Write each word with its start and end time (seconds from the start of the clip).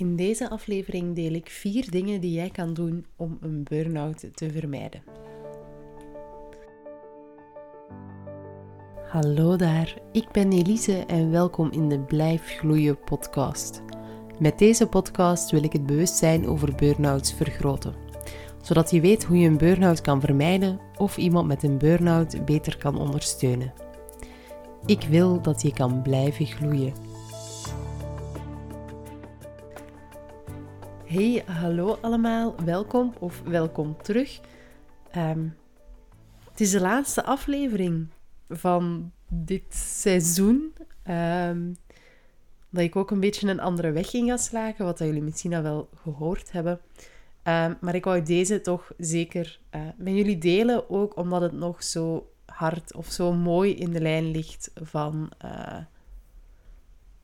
In 0.00 0.16
deze 0.16 0.50
aflevering 0.50 1.14
deel 1.14 1.32
ik 1.32 1.48
vier 1.48 1.90
dingen 1.90 2.20
die 2.20 2.32
jij 2.32 2.50
kan 2.50 2.74
doen 2.74 3.06
om 3.16 3.38
een 3.40 3.62
burn-out 3.62 4.30
te 4.34 4.50
vermijden. 4.50 5.02
Hallo 9.08 9.56
daar, 9.56 9.98
ik 10.12 10.30
ben 10.32 10.52
Elise 10.52 11.04
en 11.06 11.30
welkom 11.30 11.70
in 11.70 11.88
de 11.88 12.00
Blijf 12.00 12.42
Gloeien 12.46 13.00
podcast. 13.04 13.82
Met 14.38 14.58
deze 14.58 14.86
podcast 14.86 15.50
wil 15.50 15.62
ik 15.62 15.72
het 15.72 15.86
bewustzijn 15.86 16.46
over 16.46 16.74
burn-outs 16.74 17.32
vergroten, 17.32 17.94
zodat 18.62 18.90
je 18.90 19.00
weet 19.00 19.24
hoe 19.24 19.38
je 19.38 19.48
een 19.48 19.58
burn-out 19.58 20.00
kan 20.00 20.20
vermijden 20.20 20.80
of 20.96 21.16
iemand 21.16 21.46
met 21.46 21.62
een 21.62 21.78
burn-out 21.78 22.44
beter 22.44 22.78
kan 22.78 22.98
ondersteunen. 22.98 23.72
Ik 24.86 25.02
wil 25.02 25.42
dat 25.42 25.62
je 25.62 25.72
kan 25.72 26.02
blijven 26.02 26.46
gloeien. 26.46 27.09
Hey, 31.10 31.42
hallo 31.46 31.98
allemaal, 32.00 32.54
welkom 32.64 33.14
of 33.18 33.42
welkom 33.42 34.02
terug. 34.02 34.40
Ehm, 35.10 35.48
het 36.50 36.60
is 36.60 36.70
de 36.70 36.80
laatste 36.80 37.24
aflevering 37.24 38.08
van 38.48 39.12
dit 39.28 39.74
seizoen. 39.74 40.72
Um, 41.08 41.76
dat 42.68 42.82
ik 42.82 42.96
ook 42.96 43.10
een 43.10 43.20
beetje 43.20 43.48
een 43.48 43.60
andere 43.60 43.92
weg 43.92 44.12
in 44.12 44.26
ga 44.26 44.36
slagen, 44.36 44.84
wat 44.84 44.98
jullie 44.98 45.22
misschien 45.22 45.54
al 45.54 45.62
wel 45.62 45.88
gehoord 45.94 46.52
hebben. 46.52 46.80
Um, 47.44 47.76
maar 47.80 47.94
ik 47.94 48.04
wou 48.04 48.22
deze 48.22 48.60
toch 48.60 48.92
zeker 48.98 49.60
uh, 49.74 49.80
met 49.96 50.14
jullie 50.14 50.38
delen, 50.38 50.90
ook 50.90 51.16
omdat 51.16 51.40
het 51.40 51.52
nog 51.52 51.82
zo 51.82 52.30
hard 52.46 52.94
of 52.94 53.06
zo 53.06 53.32
mooi 53.32 53.74
in 53.74 53.90
de 53.90 54.00
lijn 54.00 54.30
ligt 54.30 54.70
van, 54.74 55.30
uh, 55.44 55.78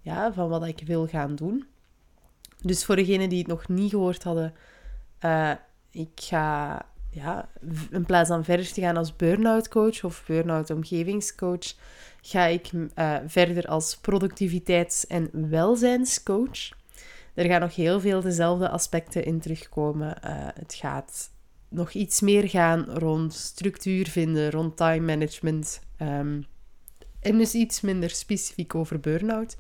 ja, 0.00 0.32
van 0.32 0.48
wat 0.48 0.66
ik 0.66 0.82
wil 0.86 1.06
gaan 1.06 1.34
doen. 1.34 1.66
Dus 2.66 2.84
voor 2.84 2.96
degenen 2.96 3.28
die 3.28 3.38
het 3.38 3.46
nog 3.46 3.68
niet 3.68 3.90
gehoord 3.90 4.22
hadden, 4.22 4.54
uh, 5.24 5.52
ik 5.90 6.10
ga 6.14 6.86
ja, 7.10 7.48
in 7.90 8.04
plaats 8.04 8.28
van 8.28 8.44
verder 8.44 8.72
te 8.72 8.80
gaan 8.80 8.96
als 8.96 9.16
burn-out 9.16 9.68
coach 9.68 10.04
of 10.04 10.24
burn-out 10.26 10.70
omgevingscoach, 10.70 11.74
ga 12.20 12.44
ik 12.44 12.72
uh, 12.72 13.16
verder 13.26 13.66
als 13.66 13.96
productiviteits- 13.96 15.06
en 15.06 15.30
welzijnscoach. 15.50 16.68
Er 17.34 17.44
gaan 17.44 17.60
nog 17.60 17.74
heel 17.74 18.00
veel 18.00 18.20
dezelfde 18.20 18.68
aspecten 18.68 19.24
in 19.24 19.40
terugkomen. 19.40 20.16
Uh, 20.24 20.30
het 20.54 20.74
gaat 20.74 21.30
nog 21.68 21.90
iets 21.90 22.20
meer 22.20 22.48
gaan 22.48 22.84
rond 22.84 23.34
structuur 23.34 24.08
vinden, 24.08 24.50
rond 24.50 24.76
time 24.76 25.06
management. 25.06 25.80
Um, 26.02 26.46
en 27.20 27.38
dus 27.38 27.54
iets 27.54 27.80
minder 27.80 28.10
specifiek 28.10 28.74
over 28.74 29.00
burn-out. 29.00 29.56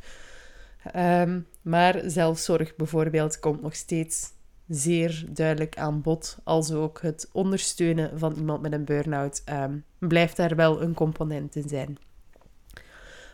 Um, 0.96 1.46
maar 1.62 2.02
zelfzorg 2.04 2.76
bijvoorbeeld 2.76 3.38
komt 3.38 3.62
nog 3.62 3.74
steeds 3.74 4.34
zeer 4.68 5.24
duidelijk 5.28 5.78
aan 5.78 6.02
bod. 6.02 6.38
Als 6.44 6.72
ook 6.72 7.02
het 7.02 7.28
ondersteunen 7.32 8.18
van 8.18 8.34
iemand 8.34 8.62
met 8.62 8.72
een 8.72 8.84
burn-out 8.84 9.42
um, 9.48 9.84
blijft 9.98 10.36
daar 10.36 10.56
wel 10.56 10.82
een 10.82 10.94
component 10.94 11.56
in 11.56 11.68
zijn. 11.68 11.98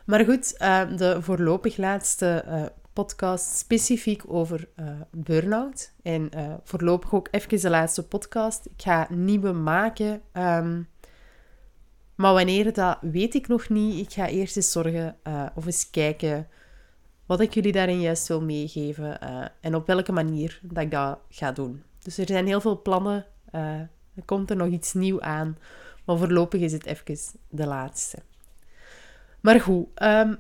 Maar 0.06 0.24
goed, 0.24 0.54
uh, 0.58 0.96
de 0.96 1.22
voorlopig 1.22 1.76
laatste 1.76 2.44
uh, 2.46 2.64
podcast 2.92 3.56
specifiek 3.56 4.22
over 4.26 4.68
uh, 4.76 4.86
burn-out. 5.10 5.92
En 6.02 6.30
voorlopig 6.64 7.14
ook 7.14 7.28
even 7.30 7.60
de 7.60 7.70
laatste 7.70 8.06
podcast. 8.06 8.66
Ik 8.66 8.82
ga 8.82 9.06
nieuwe 9.10 9.52
maken. 9.52 10.22
Maar 12.14 12.32
wanneer 12.32 12.72
dat 12.72 12.98
weet 13.00 13.34
ik 13.34 13.48
nog 13.48 13.68
niet. 13.68 14.06
Ik 14.06 14.12
ga 14.12 14.28
eerst 14.28 14.56
eens 14.56 14.72
zorgen 14.72 15.16
of 15.54 15.66
eens 15.66 15.90
kijken 15.90 16.46
wat 17.32 17.40
ik 17.40 17.54
jullie 17.54 17.72
daarin 17.72 18.00
juist 18.00 18.28
wil 18.28 18.42
meegeven 18.42 19.18
uh, 19.22 19.44
en 19.60 19.74
op 19.74 19.86
welke 19.86 20.12
manier 20.12 20.60
dat 20.62 20.82
ik 20.82 20.90
dat 20.90 21.18
ga 21.28 21.52
doen. 21.52 21.82
Dus 22.02 22.18
er 22.18 22.26
zijn 22.26 22.46
heel 22.46 22.60
veel 22.60 22.82
plannen. 22.82 23.26
Uh, 23.54 23.80
er 24.14 24.24
komt 24.24 24.50
er 24.50 24.56
nog 24.56 24.68
iets 24.68 24.92
nieuws 24.92 25.20
aan. 25.20 25.58
Maar 26.04 26.18
voorlopig 26.18 26.60
is 26.60 26.72
het 26.72 26.86
even 26.86 27.16
de 27.48 27.66
laatste. 27.66 28.18
Maar 29.40 29.60
goed, 29.60 29.86
um, 30.02 30.38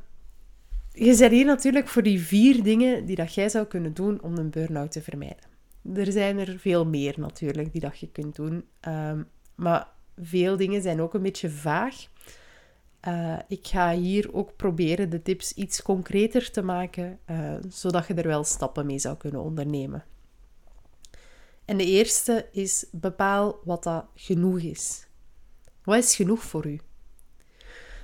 je 0.92 1.14
zit 1.14 1.30
hier 1.30 1.44
natuurlijk 1.44 1.88
voor 1.88 2.02
die 2.02 2.20
vier 2.20 2.62
dingen 2.62 3.06
die 3.06 3.16
dat 3.16 3.34
jij 3.34 3.48
zou 3.48 3.66
kunnen 3.66 3.94
doen 3.94 4.22
om 4.22 4.36
een 4.36 4.50
burn-out 4.50 4.92
te 4.92 5.02
vermijden. 5.02 5.50
Er 5.94 6.12
zijn 6.12 6.38
er 6.38 6.58
veel 6.58 6.86
meer 6.86 7.14
natuurlijk 7.16 7.72
die 7.72 7.80
dat 7.80 7.98
je 7.98 8.08
kunt 8.08 8.36
doen. 8.36 8.64
Um, 8.88 9.28
maar 9.54 9.88
veel 10.22 10.56
dingen 10.56 10.82
zijn 10.82 11.00
ook 11.00 11.14
een 11.14 11.22
beetje 11.22 11.50
vaag. 11.50 12.06
Uh, 13.08 13.38
ik 13.48 13.66
ga 13.66 13.92
hier 13.92 14.34
ook 14.34 14.56
proberen 14.56 15.10
de 15.10 15.22
tips 15.22 15.52
iets 15.52 15.82
concreter 15.82 16.50
te 16.50 16.62
maken, 16.62 17.18
uh, 17.30 17.54
zodat 17.68 18.06
je 18.06 18.14
er 18.14 18.26
wel 18.26 18.44
stappen 18.44 18.86
mee 18.86 18.98
zou 18.98 19.16
kunnen 19.16 19.42
ondernemen. 19.42 20.04
En 21.64 21.76
de 21.76 21.84
eerste 21.84 22.48
is 22.52 22.86
bepaal 22.90 23.60
wat 23.64 23.82
dat 23.82 24.04
genoeg 24.14 24.60
is. 24.60 25.06
Wat 25.84 25.96
is 25.96 26.16
genoeg 26.16 26.42
voor 26.42 26.66
u? 26.66 26.80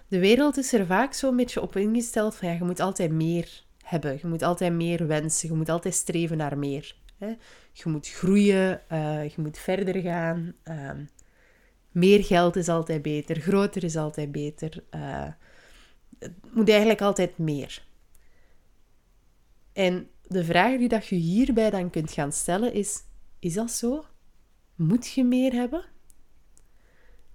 De 0.09 0.19
wereld 0.19 0.57
is 0.57 0.73
er 0.73 0.87
vaak 0.87 1.13
zo'n 1.13 1.37
beetje 1.37 1.63
op 1.63 1.77
ingesteld 1.77 2.39
je 2.41 2.59
moet 2.61 2.81
altijd 2.81 3.11
meer 3.11 3.65
hebben, 3.83 4.19
je 4.21 4.27
moet 4.27 4.43
altijd 4.43 4.73
meer 4.73 5.07
wensen, 5.07 5.49
je 5.49 5.55
moet 5.55 5.69
altijd 5.69 5.95
streven 5.95 6.37
naar 6.37 6.59
meer. 6.59 6.97
Hè? 7.19 7.35
Je 7.73 7.89
moet 7.91 8.09
groeien, 8.09 8.81
uh, 8.93 9.29
je 9.29 9.41
moet 9.41 9.59
verder 9.59 10.03
gaan. 10.03 10.55
Ehm, 10.63 11.05
meer 11.93 12.25
geld 12.25 12.57
is 12.57 12.69
altijd 12.69 13.03
beter, 13.03 13.41
groter 13.41 13.85
is 13.85 13.97
altijd 13.97 14.33
beter. 14.33 14.85
Uh, 14.95 15.27
het 16.19 16.33
moet 16.53 16.69
eigenlijk 16.69 17.01
altijd 17.01 17.39
meer. 17.39 17.87
En 19.73 20.11
de 20.27 20.45
vraag 20.45 20.79
die 20.79 20.89
dat 20.89 21.07
je 21.07 21.17
hierbij 21.17 21.71
dan 21.71 21.91
kunt 21.91 22.13
gaan 22.13 22.33
stellen 22.33 22.73
is: 22.73 23.03
is 23.39 23.55
dat 23.55 23.71
zo? 23.71 24.05
Moet 24.75 25.09
je 25.09 25.25
meer 25.25 25.53
hebben? 25.53 25.85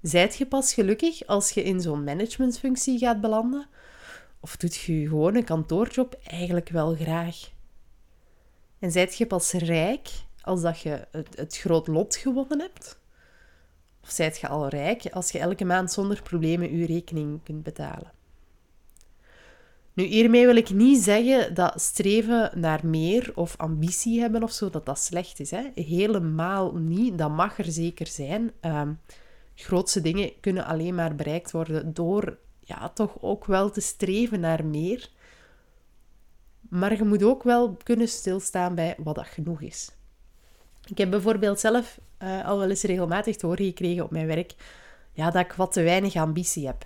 Zijt 0.02 0.36
je 0.36 0.46
pas 0.46 0.74
gelukkig 0.74 1.26
als 1.26 1.52
je 1.52 1.64
in 1.64 1.82
zo'n 1.82 2.04
managementfunctie 2.04 2.98
gaat 3.00 3.22
belanden? 3.22 3.68
Of 4.40 4.58
doet 4.58 4.76
je 4.76 5.08
gewoon 5.08 5.36
een 5.36 5.44
kantoorjob 5.44 6.20
eigenlijk 6.24 6.70
wel 6.70 6.96
graag? 6.96 7.52
En 8.80 8.92
zijt 8.92 9.18
je 9.18 9.28
pas 9.28 9.52
rijk 9.52 10.10
als 10.42 10.62
dat 10.62 10.80
je 10.80 11.08
het, 11.12 11.38
het 11.38 11.58
groot 11.58 11.88
lot 11.88 12.16
gewonnen 12.16 12.60
hebt? 12.60 13.00
Of 14.04 14.10
zijt 14.10 14.40
je 14.40 14.48
al 14.48 14.68
rijk 14.68 15.06
als 15.12 15.32
je 15.32 15.40
elke 15.40 15.66
maand 15.66 15.92
zonder 15.92 16.22
problemen 16.22 16.78
je 16.78 16.86
rekening 16.86 17.44
kunt 17.44 17.64
betalen? 17.64 18.12
Nu, 19.94 20.04
hiermee 20.04 20.46
wil 20.46 20.56
ik 20.56 20.70
niet 20.70 21.04
zeggen 21.04 21.54
dat 21.54 21.82
streven 21.82 22.60
naar 22.60 22.88
meer 22.88 23.32
of 23.36 23.58
ambitie 23.58 24.20
hebben 24.20 24.44
of 24.44 24.52
zo, 24.52 24.70
dat 24.70 24.86
dat 24.86 25.00
slecht 25.00 25.40
is. 25.40 25.52
Hè? 25.52 25.70
Helemaal 25.76 26.76
niet. 26.76 27.18
Dat 27.18 27.30
mag 27.30 27.58
er 27.58 27.72
zeker 27.72 28.08
zijn. 28.08 28.52
Um, 28.62 29.00
dingen 30.02 30.32
kunnen 30.40 30.66
alleen 30.66 30.96
maar 30.96 31.16
bereikt 31.16 31.52
worden 31.52 31.94
door 31.94 32.38
ja, 32.60 32.90
toch 32.90 33.18
ook 33.22 33.46
wel 33.46 33.70
te 33.70 33.82
streven 33.82 34.40
naar 34.40 34.66
meer. 34.66 35.10
Maar 36.70 36.98
je 36.98 37.04
moet 37.04 37.24
ook 37.24 37.44
wel 37.44 37.78
kunnen 37.84 38.08
stilstaan 38.08 38.76
bij 38.76 38.96
wat 38.98 39.16
dat 39.16 39.28
genoeg 39.28 39.62
is. 39.62 39.92
Ik 40.86 40.98
heb 40.98 41.10
bijvoorbeeld 41.10 41.60
zelf 41.60 42.00
uh, 42.24 42.48
al 42.48 42.58
wel 42.58 42.70
eens 42.70 42.84
regelmatig 42.84 43.36
te 43.36 43.46
horen 43.46 43.66
gekregen 43.66 44.04
op 44.04 44.12
mijn 44.12 44.28
werk 44.28 44.56
ja, 45.14 45.32
dat 45.32 45.46
ik 45.46 45.54
wat 45.54 45.72
te 45.72 45.82
weinig 45.82 46.16
ambitie 46.16 46.66
heb. 46.66 46.86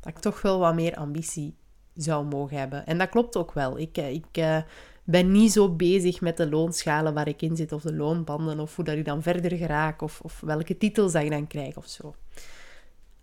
Dat 0.00 0.12
ik 0.12 0.18
toch 0.18 0.42
wel 0.42 0.58
wat 0.58 0.74
meer 0.74 0.94
ambitie 0.94 1.54
zou 1.94 2.26
mogen 2.26 2.58
hebben. 2.58 2.86
En 2.86 2.98
dat 2.98 3.08
klopt 3.08 3.36
ook 3.36 3.52
wel. 3.52 3.78
Ik, 3.78 3.96
eh, 3.96 4.12
ik 4.12 4.38
uh, 4.38 4.58
ben 5.04 5.32
niet 5.32 5.52
zo 5.52 5.74
bezig 5.74 6.20
met 6.20 6.36
de 6.36 6.48
loonschalen 6.48 7.14
waar 7.14 7.28
ik 7.28 7.42
in 7.42 7.56
zit, 7.56 7.72
of 7.72 7.82
de 7.82 7.94
loonbanden, 7.94 8.60
of 8.60 8.76
hoe 8.76 8.84
dat 8.84 8.96
ik 8.96 9.04
dan 9.04 9.22
verder 9.22 9.56
geraak, 9.56 10.02
of, 10.02 10.20
of 10.20 10.40
welke 10.40 10.78
titels 10.78 11.14
ik 11.14 11.30
dan 11.30 11.46
krijg 11.46 11.76
of 11.76 11.86
zo. 11.86 12.14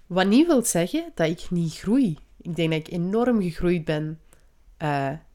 Wat 0.08 0.28
niet 0.28 0.48
wil 0.48 0.64
zeggen 0.66 1.12
dat 1.16 1.28
ik 1.28 1.50
niet 1.50 1.74
groei. 1.74 2.18
Ik 2.42 2.56
denk 2.56 2.72
dat 2.72 2.80
ik 2.80 2.94
enorm 2.94 3.42
gegroeid 3.42 3.86
ben 3.86 4.20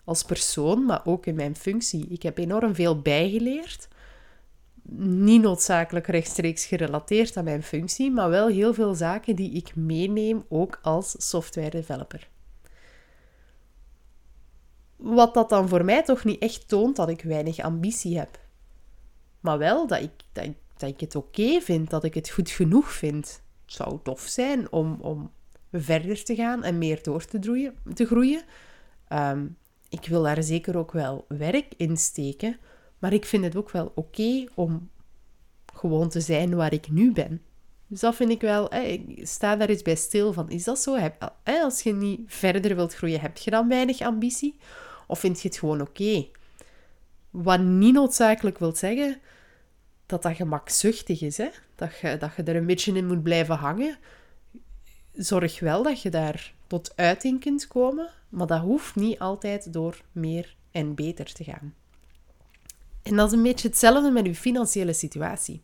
als 0.04 0.22
persoon, 0.22 0.84
maar 0.84 1.00
ook 1.04 1.26
in 1.26 1.34
mijn 1.34 1.56
functie. 1.56 2.06
Ik 2.08 2.22
heb 2.22 2.38
enorm 2.38 2.74
veel 2.74 3.00
bijgeleerd 3.02 3.88
niet 4.98 5.42
noodzakelijk 5.42 6.06
rechtstreeks 6.06 6.66
gerelateerd 6.66 7.36
aan 7.36 7.44
mijn 7.44 7.62
functie, 7.62 8.10
maar 8.10 8.28
wel 8.28 8.48
heel 8.48 8.74
veel 8.74 8.94
zaken 8.94 9.36
die 9.36 9.52
ik 9.52 9.76
meeneem 9.76 10.44
ook 10.48 10.78
als 10.82 11.14
software 11.18 11.70
developer. 11.70 12.28
Wat 14.96 15.34
dat 15.34 15.48
dan 15.48 15.68
voor 15.68 15.84
mij 15.84 16.02
toch 16.02 16.24
niet 16.24 16.42
echt 16.42 16.68
toont 16.68 16.96
dat 16.96 17.08
ik 17.08 17.22
weinig 17.22 17.58
ambitie 17.58 18.18
heb. 18.18 18.38
Maar 19.40 19.58
wel 19.58 19.86
dat 19.86 20.02
ik, 20.02 20.10
dat 20.32 20.44
ik, 20.44 20.56
dat 20.76 20.88
ik 20.88 21.00
het 21.00 21.14
oké 21.14 21.60
vind, 21.60 21.90
dat 21.90 22.04
ik 22.04 22.14
het 22.14 22.30
goed 22.30 22.50
genoeg 22.50 22.92
vind. 22.92 23.42
Het 23.64 23.74
zou 23.74 23.98
tof 24.02 24.20
zijn 24.20 24.72
om, 24.72 24.98
om 25.00 25.30
verder 25.72 26.24
te 26.24 26.34
gaan 26.34 26.62
en 26.64 26.78
meer 26.78 27.02
door 27.02 27.24
te, 27.24 27.38
groeien. 27.40 27.74
Te 27.94 28.06
groeien. 28.06 28.42
Um, 29.08 29.56
ik 29.88 30.06
wil 30.06 30.22
daar 30.22 30.42
zeker 30.42 30.76
ook 30.76 30.92
wel 30.92 31.24
werk 31.28 31.74
in 31.76 31.96
steken 31.96 32.56
maar 32.98 33.12
ik 33.12 33.24
vind 33.24 33.44
het 33.44 33.56
ook 33.56 33.70
wel 33.70 33.92
oké 33.94 34.44
om 34.54 34.90
gewoon 35.74 36.08
te 36.08 36.20
zijn 36.20 36.54
waar 36.54 36.72
ik 36.72 36.90
nu 36.90 37.12
ben. 37.12 37.42
Dus 37.86 38.00
dat 38.00 38.14
vind 38.14 38.30
ik 38.30 38.40
wel, 38.40 38.74
ik 38.74 39.20
sta 39.22 39.56
daar 39.56 39.68
eens 39.68 39.82
bij 39.82 39.96
stil 39.96 40.32
van, 40.32 40.50
is 40.50 40.64
dat 40.64 40.78
zo? 40.78 41.10
als 41.44 41.82
je 41.82 41.94
niet 41.94 42.20
verder 42.26 42.76
wilt 42.76 42.94
groeien, 42.94 43.20
heb 43.20 43.36
je 43.36 43.50
dan 43.50 43.68
weinig 43.68 44.00
ambitie? 44.00 44.56
Of 45.06 45.18
vind 45.18 45.42
je 45.42 45.48
het 45.48 45.58
gewoon 45.58 45.80
oké? 45.80 46.26
Wat 47.30 47.60
niet 47.60 47.94
noodzakelijk 47.94 48.58
wil 48.58 48.74
zeggen 48.74 49.20
dat 50.06 50.22
dat 50.22 50.36
gemakzuchtig 50.36 51.22
is. 51.22 51.36
Hè? 51.36 51.48
Dat, 51.74 51.98
je, 51.98 52.16
dat 52.16 52.30
je 52.36 52.42
er 52.42 52.56
een 52.56 52.66
beetje 52.66 52.94
in 52.94 53.06
moet 53.06 53.22
blijven 53.22 53.54
hangen. 53.54 53.98
Zorg 55.12 55.60
wel 55.60 55.82
dat 55.82 56.02
je 56.02 56.10
daar 56.10 56.54
tot 56.66 56.92
uiting 56.96 57.40
kunt 57.40 57.66
komen, 57.66 58.10
maar 58.28 58.46
dat 58.46 58.60
hoeft 58.60 58.94
niet 58.94 59.18
altijd 59.18 59.72
door 59.72 60.02
meer 60.12 60.56
en 60.70 60.94
beter 60.94 61.32
te 61.32 61.44
gaan. 61.44 61.74
En 63.06 63.16
dat 63.16 63.26
is 63.26 63.36
een 63.36 63.42
beetje 63.42 63.68
hetzelfde 63.68 64.10
met 64.10 64.26
uw 64.26 64.34
financiële 64.34 64.92
situatie. 64.92 65.62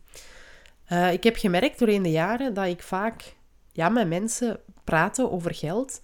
Uh, 0.91 1.13
ik 1.13 1.23
heb 1.23 1.35
gemerkt 1.35 1.79
doorheen 1.79 2.03
de 2.03 2.11
jaren 2.11 2.53
dat 2.53 2.65
ik 2.65 2.83
vaak 2.83 3.35
ja, 3.71 3.89
met 3.89 4.07
mensen 4.07 4.59
praten 4.83 5.31
over 5.31 5.55
geld 5.55 5.99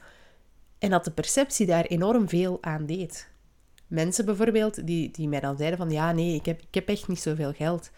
en 0.79 0.89
dat 0.89 1.03
de 1.03 1.11
perceptie 1.11 1.65
daar 1.65 1.85
enorm 1.85 2.29
veel 2.29 2.57
aan 2.61 2.85
deed. 2.85 3.29
Mensen 3.87 4.25
bijvoorbeeld 4.25 4.87
die, 4.87 5.11
die 5.11 5.27
mij 5.27 5.39
dan 5.39 5.57
zeiden 5.57 5.77
van 5.77 5.89
ja, 5.89 6.11
nee, 6.11 6.35
ik 6.35 6.45
heb, 6.45 6.61
ik 6.61 6.73
heb 6.73 6.87
echt 6.87 7.07
niet 7.07 7.19
zoveel 7.19 7.53
geld. 7.53 7.91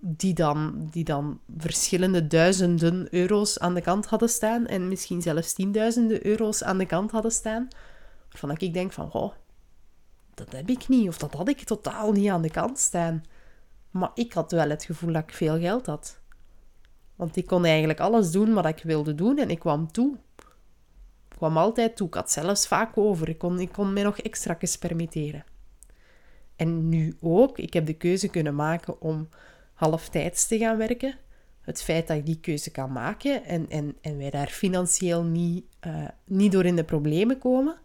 Die 0.00 0.34
dan, 0.34 0.88
die 0.90 1.04
dan 1.04 1.40
verschillende 1.56 2.26
duizenden 2.26 3.06
euro's 3.10 3.58
aan 3.58 3.74
de 3.74 3.80
kant 3.80 4.06
hadden 4.06 4.28
staan 4.28 4.66
en 4.66 4.88
misschien 4.88 5.22
zelfs 5.22 5.52
tienduizenden 5.52 6.26
euro's 6.26 6.62
aan 6.62 6.78
de 6.78 6.86
kant 6.86 7.10
hadden 7.10 7.32
staan. 7.32 7.68
Waarvan 8.30 8.50
ik 8.50 8.74
denk 8.74 8.92
van, 8.92 9.12
oh, 9.12 9.32
dat 10.38 10.52
heb 10.52 10.68
ik 10.68 10.88
niet 10.88 11.08
of 11.08 11.18
dat 11.18 11.34
had 11.34 11.48
ik 11.48 11.62
totaal 11.64 12.12
niet 12.12 12.28
aan 12.28 12.42
de 12.42 12.50
kant 12.50 12.78
staan. 12.78 13.22
Maar 13.90 14.10
ik 14.14 14.32
had 14.32 14.52
wel 14.52 14.68
het 14.68 14.84
gevoel 14.84 15.12
dat 15.12 15.22
ik 15.22 15.32
veel 15.34 15.58
geld 15.58 15.86
had. 15.86 16.20
Want 17.16 17.36
ik 17.36 17.46
kon 17.46 17.64
eigenlijk 17.64 18.00
alles 18.00 18.30
doen 18.30 18.54
wat 18.54 18.66
ik 18.66 18.82
wilde 18.82 19.14
doen 19.14 19.38
en 19.38 19.50
ik 19.50 19.58
kwam 19.58 19.92
toe. 19.92 20.16
Ik 21.28 21.36
kwam 21.36 21.56
altijd 21.56 21.96
toe. 21.96 22.06
Ik 22.06 22.14
had 22.14 22.30
zelfs 22.30 22.66
vaak 22.66 22.98
over. 22.98 23.28
Ik 23.28 23.38
kon, 23.38 23.60
ik 23.60 23.72
kon 23.72 23.92
mij 23.92 24.02
nog 24.02 24.18
extra 24.18 24.58
permitteren. 24.78 25.44
En 26.56 26.88
nu 26.88 27.16
ook. 27.20 27.58
Ik 27.58 27.72
heb 27.72 27.86
de 27.86 27.94
keuze 27.94 28.28
kunnen 28.28 28.54
maken 28.54 29.00
om 29.00 29.28
halftijds 29.74 30.46
te 30.46 30.58
gaan 30.58 30.76
werken. 30.76 31.14
Het 31.60 31.82
feit 31.82 32.06
dat 32.06 32.16
ik 32.16 32.26
die 32.26 32.40
keuze 32.40 32.70
kan 32.70 32.92
maken 32.92 33.44
en, 33.44 33.70
en, 33.70 33.96
en 34.00 34.18
wij 34.18 34.30
daar 34.30 34.46
financieel 34.46 35.22
niet, 35.22 35.64
uh, 35.86 36.08
niet 36.24 36.52
door 36.52 36.64
in 36.64 36.76
de 36.76 36.84
problemen 36.84 37.38
komen, 37.38 37.78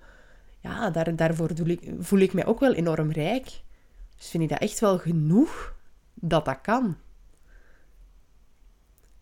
ja, 0.63 0.89
daar, 0.89 1.15
daarvoor 1.15 1.50
voel 1.56 1.68
ik, 1.68 1.81
voel 2.00 2.19
ik 2.19 2.33
mij 2.33 2.45
ook 2.45 2.60
wel 2.60 2.74
enorm 2.74 3.12
rijk. 3.12 3.45
Dus 4.18 4.30
vind 4.30 4.44
ik 4.44 4.50
dat 4.50 4.60
echt 4.60 4.80
wel 4.80 4.98
genoeg 4.98 5.75
dat 6.13 6.45
dat 6.45 6.62
kan. 6.62 6.98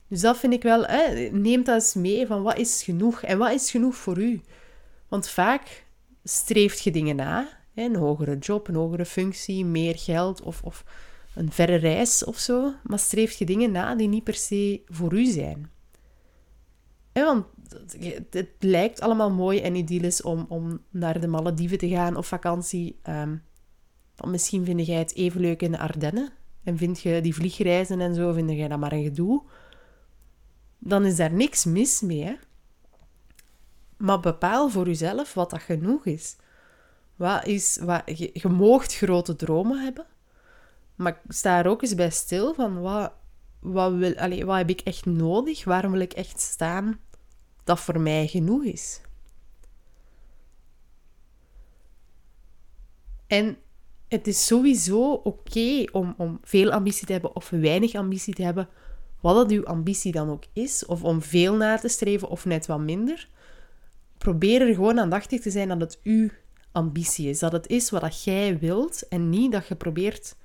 Dus 0.07 0.21
dat 0.21 0.37
vind 0.37 0.53
ik 0.53 0.63
wel, 0.63 0.85
hè, 0.85 1.29
neem 1.31 1.63
dat 1.63 1.75
eens 1.75 1.93
mee 1.93 2.27
van 2.27 2.41
wat 2.41 2.57
is 2.57 2.83
genoeg 2.83 3.21
en 3.21 3.37
wat 3.37 3.51
is 3.51 3.71
genoeg 3.71 3.95
voor 3.95 4.17
u. 4.17 4.41
Want 5.07 5.29
vaak 5.29 5.85
streeft 6.23 6.83
je 6.83 6.91
dingen 6.91 7.15
na, 7.15 7.59
hè, 7.73 7.83
een 7.83 7.95
hogere 7.95 8.37
job, 8.37 8.67
een 8.67 8.75
hogere 8.75 9.05
functie, 9.05 9.65
meer 9.65 9.97
geld 9.97 10.41
of, 10.41 10.61
of 10.63 10.83
een 11.35 11.51
verre 11.51 11.75
reis 11.75 12.23
of 12.23 12.37
zo, 12.37 12.73
maar 12.83 12.99
streeft 12.99 13.37
je 13.37 13.45
dingen 13.45 13.71
na 13.71 13.95
die 13.95 14.07
niet 14.07 14.23
per 14.23 14.35
se 14.35 14.81
voor 14.85 15.13
u 15.13 15.25
zijn. 15.25 15.71
Want 17.13 17.45
het, 18.29 18.49
lijkt 18.59 19.01
allemaal 19.01 19.31
mooi 19.31 19.59
en 19.59 19.75
idyllisch 19.75 20.21
om, 20.21 20.45
om 20.49 20.81
naar 20.89 21.19
de 21.19 21.27
Malediven 21.27 21.77
te 21.77 21.89
gaan 21.89 22.15
op 22.15 22.25
vakantie. 22.25 22.99
Um, 23.09 23.43
misschien 24.27 24.65
vind 24.65 24.85
jij 24.85 24.97
het 24.97 25.15
even 25.15 25.41
leuk 25.41 25.61
in 25.61 25.71
de 25.71 25.79
Ardennen. 25.79 26.29
En 26.63 26.77
vind 26.77 27.01
je 27.01 27.21
die 27.21 27.35
vliegreizen 27.35 28.01
en 28.01 28.15
zo, 28.15 28.33
vind 28.33 28.49
jij 28.49 28.67
dat 28.67 28.79
maar 28.79 28.91
een 28.91 29.03
gedoe. 29.03 29.43
Dan 30.77 31.05
is 31.05 31.15
daar 31.15 31.33
niks 31.33 31.65
mis 31.65 32.01
mee. 32.01 32.23
Hè? 32.23 32.35
Maar 33.97 34.19
bepaal 34.19 34.69
voor 34.69 34.85
jezelf 34.85 35.33
wat 35.33 35.49
dat 35.49 35.61
genoeg 35.61 36.05
is. 36.05 36.35
Wat 37.15 37.45
is 37.45 37.77
wat, 37.81 38.01
je, 38.05 38.29
je 38.33 38.47
moogt 38.47 38.95
grote 38.95 39.35
dromen 39.35 39.83
hebben. 39.83 40.05
Maar 40.95 41.21
sta 41.27 41.59
er 41.59 41.67
ook 41.67 41.81
eens 41.81 41.95
bij 41.95 42.09
stil 42.09 42.53
van 42.53 42.81
wat, 42.81 43.13
wat, 43.61 43.93
wil, 43.93 44.15
allez, 44.15 44.43
wat 44.43 44.57
heb 44.57 44.69
ik 44.69 44.81
echt 44.81 45.05
nodig? 45.05 45.63
Waarom 45.63 45.91
wil 45.91 46.01
ik 46.01 46.13
echt 46.13 46.39
staan 46.39 46.99
dat 47.63 47.79
voor 47.79 47.99
mij 47.99 48.27
genoeg 48.27 48.63
is? 48.63 49.01
En 53.27 53.57
het 54.07 54.27
is 54.27 54.45
sowieso 54.45 55.11
oké 55.11 55.83
om, 55.91 56.13
om 56.17 56.39
veel 56.43 56.71
ambitie 56.71 57.05
te 57.05 57.11
hebben 57.11 57.35
of 57.35 57.49
weinig 57.49 57.95
ambitie 57.95 58.33
te 58.33 58.43
hebben, 58.43 58.69
wat 59.21 59.35
dat 59.35 59.51
uw 59.51 59.65
ambitie 59.65 60.11
dan 60.11 60.29
ook 60.29 60.43
is, 60.53 60.85
of 60.85 61.03
om 61.03 61.21
veel 61.21 61.55
na 61.55 61.77
te 61.77 61.87
streven 61.87 62.29
of 62.29 62.45
net 62.45 62.65
wat 62.65 62.79
minder. 62.79 63.29
Probeer 64.17 64.61
er 64.61 64.73
gewoon 64.73 64.99
aandachtig 64.99 65.41
te 65.41 65.51
zijn 65.51 65.67
dat 65.67 65.79
het 65.79 65.99
uw 66.03 66.29
ambitie 66.71 67.29
is, 67.29 67.39
dat 67.39 67.51
het 67.51 67.67
is 67.67 67.89
wat 67.89 68.01
dat 68.01 68.23
jij 68.23 68.59
wilt 68.59 69.07
en 69.07 69.29
niet 69.29 69.51
dat 69.51 69.67
je 69.67 69.75
probeert 69.75 70.35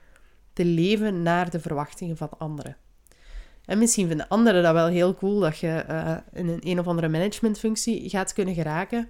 te 0.53 0.65
leven 0.65 1.23
naar 1.23 1.51
de 1.51 1.61
verwachtingen 1.61 2.17
van 2.17 2.39
anderen. 2.39 2.77
En 3.67 3.79
misschien 3.79 4.09
vinden 4.09 4.29
anderen 4.29 4.63
dat 4.63 4.73
wel 4.73 4.87
heel 4.87 5.15
cool 5.15 5.41
dat 5.41 5.59
je 5.59 5.85
uh, 5.89 6.17
in 6.33 6.49
een, 6.49 6.61
een 6.61 6.79
of 6.79 6.87
andere 6.87 7.09
managementfunctie 7.09 8.09
gaat 8.11 8.33
kunnen 8.33 8.55
geraken, 8.55 9.09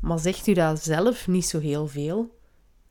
maar 0.00 0.18
zegt 0.18 0.46
u 0.46 0.52
dat 0.52 0.82
zelf 0.82 1.28
niet 1.28 1.46
zo 1.46 1.60
heel 1.60 1.86
veel, 1.86 2.34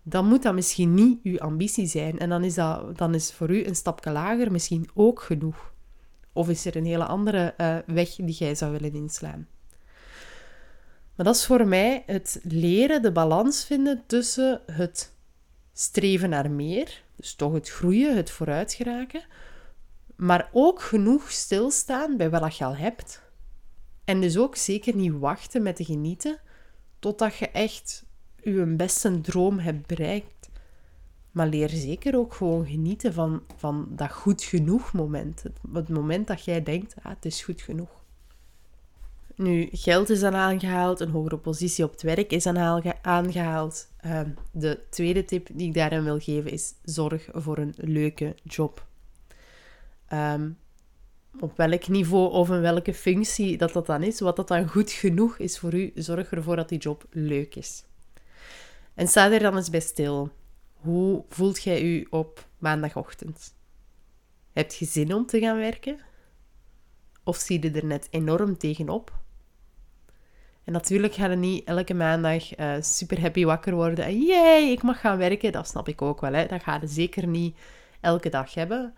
dan 0.04 0.26
moet 0.26 0.44
dat 0.44 0.54
misschien 0.54 0.94
niet 0.94 1.20
uw 1.24 1.40
ambitie 1.40 1.88
zijn. 1.88 2.20
En 2.20 2.30
dan 2.30 2.44
is, 2.44 2.54
dat, 2.54 2.98
dan 2.98 3.14
is 3.14 3.32
voor 3.32 3.50
u 3.50 3.66
een 3.66 3.76
stapje 3.76 4.12
lager 4.12 4.52
misschien 4.52 4.90
ook 4.94 5.22
genoeg. 5.22 5.74
Of 6.34 6.50
is 6.50 6.66
er 6.66 6.76
een 6.76 6.86
hele 6.86 7.06
andere 7.06 7.54
uh, 7.58 7.78
weg 7.86 8.16
die 8.16 8.36
jij 8.36 8.56
zou 8.56 8.72
willen 8.72 8.94
inslaan. 8.94 9.48
Maar 11.16 11.26
dat 11.26 11.36
is 11.36 11.46
voor 11.46 11.68
mij 11.68 12.04
het 12.06 12.40
leren, 12.44 13.02
de 13.02 13.12
balans 13.12 13.66
vinden 13.66 14.04
tussen 14.08 14.62
het 14.72 15.14
streven 15.74 16.30
naar 16.30 16.52
meer, 16.52 17.04
dus 17.16 17.36
toch 17.36 17.54
het 17.54 17.70
groeien, 17.70 18.16
het 18.16 18.32
vooruitgeraken, 18.32 19.22
maar 20.16 20.50
ook 20.52 20.82
genoeg 20.82 21.32
stilstaan 21.32 22.18
bij 22.18 22.30
wat 22.30 22.58
je 22.58 22.66
al 22.66 22.76
hebt. 22.76 23.22
En 24.04 24.22
dus 24.22 24.38
ook 24.38 24.56
zeker 24.56 24.96
niet 24.96 25.14
wachten 25.20 25.64
met 25.64 25.76
te 25.76 25.86
genieten 25.86 26.40
totdat 27.00 27.36
je 27.36 27.50
echt 27.50 28.06
je 28.44 28.66
beste 28.66 29.22
droom 29.22 29.60
hebt 29.60 29.88
bereikt. 29.88 30.50
Maar 31.32 31.48
leer 31.48 31.70
zeker 31.70 32.18
ook 32.18 32.34
gewoon 32.34 32.66
genieten 32.66 33.14
van, 33.14 33.42
van 33.56 33.88
dat 33.90 34.12
goed 34.12 34.44
genoeg 34.44 34.94
moment. 34.94 35.44
Het, 35.74 35.90
moment 35.90 36.28
dat 36.28 36.46
jij 36.46 36.64
denkt, 36.64 36.96
ah, 37.02 37.12
het 37.12 37.26
is 37.26 37.44
goed 37.44 37.62
genoeg. 37.62 38.04
Nu, 39.36 39.68
geld 39.72 40.10
is 40.10 40.20
dan 40.20 40.36
aangehaald, 40.36 41.00
een 41.00 41.10
hogere 41.10 41.38
positie 41.38 41.84
op 41.84 41.92
het 41.92 42.02
werk 42.02 42.32
is 42.32 42.44
dan 42.44 42.84
aangehaald. 43.02 43.88
Ehm, 43.98 44.30
de 44.52 44.80
tweede 44.90 45.26
tip 45.26 45.48
die 45.54 45.68
ik 45.68 45.74
daarin 45.74 46.04
wil 46.04 46.20
geven 46.20 46.52
is: 46.52 46.74
zorg 46.84 47.30
voor 47.34 47.58
een 47.58 47.74
leuke 47.78 48.36
job. 48.44 48.86
Ehm, 50.08 50.50
op 51.40 51.58
welk 51.58 51.88
niveau 51.88 52.32
of 52.32 52.50
in 52.50 52.62
welke 52.62 52.94
functie 52.94 53.58
dat 53.58 53.74
dat 53.74 53.86
dan 53.86 54.04
is, 54.04 54.20
wat 54.20 54.36
dat 54.36 54.48
dan 54.48 54.68
goed 54.68 54.92
genoeg 54.92 55.38
is 55.38 55.60
voor 55.60 55.74
u, 55.74 55.92
zorg 55.96 56.32
ervoor 56.32 56.56
dat 56.56 56.70
die 56.70 56.80
job 56.80 57.06
leuk 57.10 57.56
is. 57.56 57.84
En 58.94 59.08
sta 59.08 59.32
er 59.32 59.40
dan 59.40 59.56
eens 59.56 59.70
bij 59.70 59.80
stil. 59.80 60.32
Hoe 60.74 61.24
voelt 61.30 61.64
jij 61.64 61.82
u 61.82 62.08
op 62.10 62.48
maandagochtend? 62.58 63.54
Heb 64.52 64.72
je 64.72 64.86
zin 64.86 65.14
om 65.14 65.26
te 65.26 65.40
gaan 65.40 65.58
werken? 65.58 66.00
Of 67.24 67.38
zie 67.38 67.62
je 67.62 67.72
er 67.72 67.86
net 67.86 68.08
enorm 68.10 68.58
tegenop? 68.58 69.24
En 70.64 70.74
natuurlijk 70.74 71.14
ga 71.14 71.30
je 71.30 71.36
niet 71.36 71.68
elke 71.68 71.94
maandag 71.94 72.58
uh, 72.60 72.76
super 72.80 73.22
happy 73.22 73.46
wakker 73.46 73.76
worden 73.76 74.06
en 74.06 74.20
jee, 74.20 74.72
ik 74.72 74.82
mag 74.82 75.00
gaan 75.00 75.18
werken. 75.18 75.52
Dat 75.52 75.68
snap 75.68 75.88
ik 75.88 76.02
ook 76.02 76.22
wel. 76.22 76.34
Hè? 76.34 76.46
Dat 76.46 76.64
ga 76.64 76.78
je 76.82 76.88
zeker 76.88 77.28
niet 77.28 77.58
elke 78.02 78.30
dag 78.30 78.54
hebben. 78.54 78.94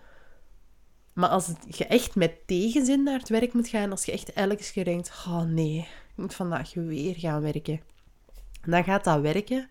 Maar 1.18 1.30
als 1.30 1.52
je 1.68 1.86
echt 1.86 2.16
met 2.16 2.48
tegenzin 2.48 3.04
naar 3.04 3.20
het 3.20 3.30
werk 3.30 3.54
moet 3.54 3.68
gaan, 3.68 3.92
als 3.92 4.06
je 4.06 4.12
echt 4.12 4.34
elke 4.34 4.72
keer 4.72 4.86
denkt, 4.86 5.10
oh 5.28 5.42
nee, 5.42 5.78
ik 5.80 6.16
moet 6.16 6.36
vandaag 6.36 6.74
weer 6.74 7.16
gaan 7.16 7.42
werken. 7.42 7.82
Dan 8.66 8.84
gaat 8.84 9.04
dat 9.04 9.22
werken 9.22 9.70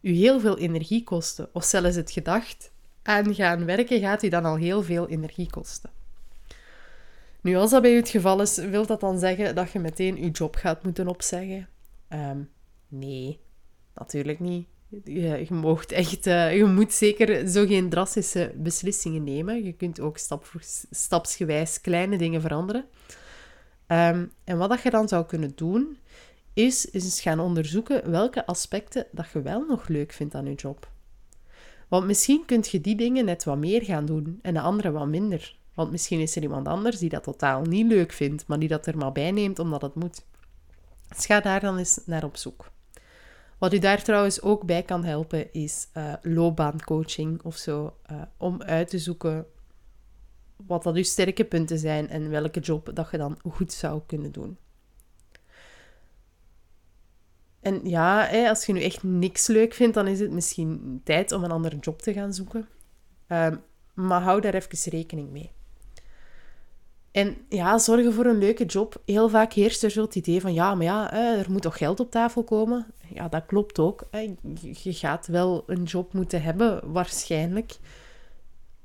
u 0.00 0.12
heel 0.12 0.40
veel 0.40 0.58
energie 0.58 1.04
kosten. 1.04 1.48
Of 1.52 1.64
zelfs 1.64 1.96
het 1.96 2.10
gedacht 2.10 2.72
aan 3.02 3.34
gaan 3.34 3.64
werken 3.64 4.00
gaat 4.00 4.22
u 4.22 4.28
dan 4.28 4.44
al 4.44 4.56
heel 4.56 4.82
veel 4.82 5.08
energie 5.08 5.50
kosten. 5.50 5.90
Nu, 7.40 7.56
als 7.56 7.70
dat 7.70 7.82
bij 7.82 7.92
u 7.92 7.96
het 7.96 8.08
geval 8.08 8.40
is, 8.40 8.56
wil 8.56 8.86
dat 8.86 9.00
dan 9.00 9.18
zeggen 9.18 9.54
dat 9.54 9.70
je 9.72 9.78
meteen 9.78 10.16
je 10.16 10.30
job 10.30 10.54
gaat 10.54 10.82
moeten 10.84 11.08
opzeggen? 11.08 11.68
Um, 12.08 12.50
nee, 12.88 13.40
natuurlijk 13.94 14.40
niet. 14.40 14.66
Je, 14.90 15.00
je, 15.04 15.86
echt, 15.86 16.26
uh, 16.26 16.56
je 16.56 16.64
moet 16.64 16.92
zeker 16.92 17.48
zo 17.48 17.66
geen 17.66 17.88
drastische 17.88 18.52
beslissingen 18.56 19.24
nemen. 19.24 19.64
Je 19.64 19.72
kunt 19.72 20.00
ook 20.00 20.18
stap, 20.18 20.50
stapsgewijs 20.90 21.80
kleine 21.80 22.18
dingen 22.18 22.40
veranderen. 22.40 22.84
Um, 23.86 24.32
en 24.44 24.58
wat 24.58 24.68
dat 24.68 24.82
je 24.82 24.90
dan 24.90 25.08
zou 25.08 25.26
kunnen 25.26 25.52
doen, 25.54 25.98
is, 26.52 26.86
is 26.86 27.04
eens 27.04 27.20
gaan 27.20 27.40
onderzoeken 27.40 28.10
welke 28.10 28.46
aspecten 28.46 29.06
dat 29.12 29.26
je 29.32 29.42
wel 29.42 29.64
nog 29.66 29.88
leuk 29.88 30.12
vindt 30.12 30.34
aan 30.34 30.46
je 30.46 30.54
job. 30.54 30.90
Want 31.88 32.06
misschien 32.06 32.44
kunt 32.46 32.68
je 32.68 32.80
die 32.80 32.96
dingen 32.96 33.24
net 33.24 33.44
wat 33.44 33.58
meer 33.58 33.84
gaan 33.84 34.06
doen 34.06 34.38
en 34.42 34.54
de 34.54 34.60
andere 34.60 34.90
wat 34.90 35.06
minder. 35.06 35.56
Want 35.74 35.90
misschien 35.90 36.20
is 36.20 36.36
er 36.36 36.42
iemand 36.42 36.68
anders 36.68 36.98
die 36.98 37.08
dat 37.08 37.22
totaal 37.22 37.62
niet 37.62 37.86
leuk 37.86 38.12
vindt, 38.12 38.46
maar 38.46 38.58
die 38.58 38.68
dat 38.68 38.86
er 38.86 38.96
maar 38.96 39.12
bij 39.12 39.30
neemt 39.30 39.58
omdat 39.58 39.82
het 39.82 39.94
moet. 39.94 40.24
Dus 41.08 41.26
ga 41.26 41.40
daar 41.40 41.60
dan 41.60 41.78
eens 41.78 42.00
naar 42.06 42.24
op 42.24 42.36
zoek. 42.36 42.70
Wat 43.60 43.74
u 43.74 43.78
daar 43.78 44.02
trouwens 44.02 44.42
ook 44.42 44.64
bij 44.64 44.82
kan 44.82 45.04
helpen, 45.04 45.52
is 45.52 45.88
uh, 45.96 46.12
loopbaancoaching 46.22 47.42
of 47.42 47.56
zo. 47.56 47.96
Uh, 48.10 48.22
om 48.36 48.62
uit 48.62 48.88
te 48.88 48.98
zoeken 48.98 49.46
wat 50.66 50.82
dat 50.82 50.94
uw 50.96 51.02
sterke 51.02 51.44
punten 51.44 51.78
zijn 51.78 52.08
en 52.08 52.30
welke 52.30 52.60
job 52.60 52.90
dat 52.94 53.08
je 53.10 53.18
dan 53.18 53.38
goed 53.48 53.72
zou 53.72 54.00
kunnen 54.06 54.32
doen. 54.32 54.58
En 57.60 57.80
ja, 57.84 58.26
hè, 58.26 58.48
als 58.48 58.66
je 58.66 58.72
nu 58.72 58.82
echt 58.82 59.02
niks 59.02 59.46
leuk 59.46 59.74
vindt, 59.74 59.94
dan 59.94 60.06
is 60.06 60.20
het 60.20 60.30
misschien 60.30 61.00
tijd 61.04 61.32
om 61.32 61.44
een 61.44 61.50
andere 61.50 61.76
job 61.76 62.02
te 62.02 62.12
gaan 62.12 62.34
zoeken. 62.34 62.68
Um, 63.28 63.62
maar 63.94 64.22
hou 64.22 64.40
daar 64.40 64.54
even 64.54 64.90
rekening 64.90 65.30
mee. 65.30 65.50
En 67.10 67.36
ja, 67.48 67.78
zorgen 67.78 68.12
voor 68.12 68.26
een 68.26 68.38
leuke 68.38 68.64
job. 68.64 69.02
Heel 69.04 69.28
vaak 69.28 69.52
heerst 69.52 69.82
er 69.82 69.90
zo 69.90 70.02
het 70.02 70.14
idee 70.14 70.40
van, 70.40 70.54
ja, 70.54 70.74
maar 70.74 70.84
ja, 70.84 71.12
er 71.12 71.50
moet 71.50 71.62
toch 71.62 71.76
geld 71.76 72.00
op 72.00 72.10
tafel 72.10 72.44
komen? 72.44 72.86
Ja, 73.14 73.28
dat 73.28 73.46
klopt 73.46 73.78
ook. 73.78 74.08
Je 74.60 74.92
gaat 74.92 75.26
wel 75.26 75.62
een 75.66 75.82
job 75.82 76.12
moeten 76.12 76.42
hebben, 76.42 76.92
waarschijnlijk. 76.92 77.78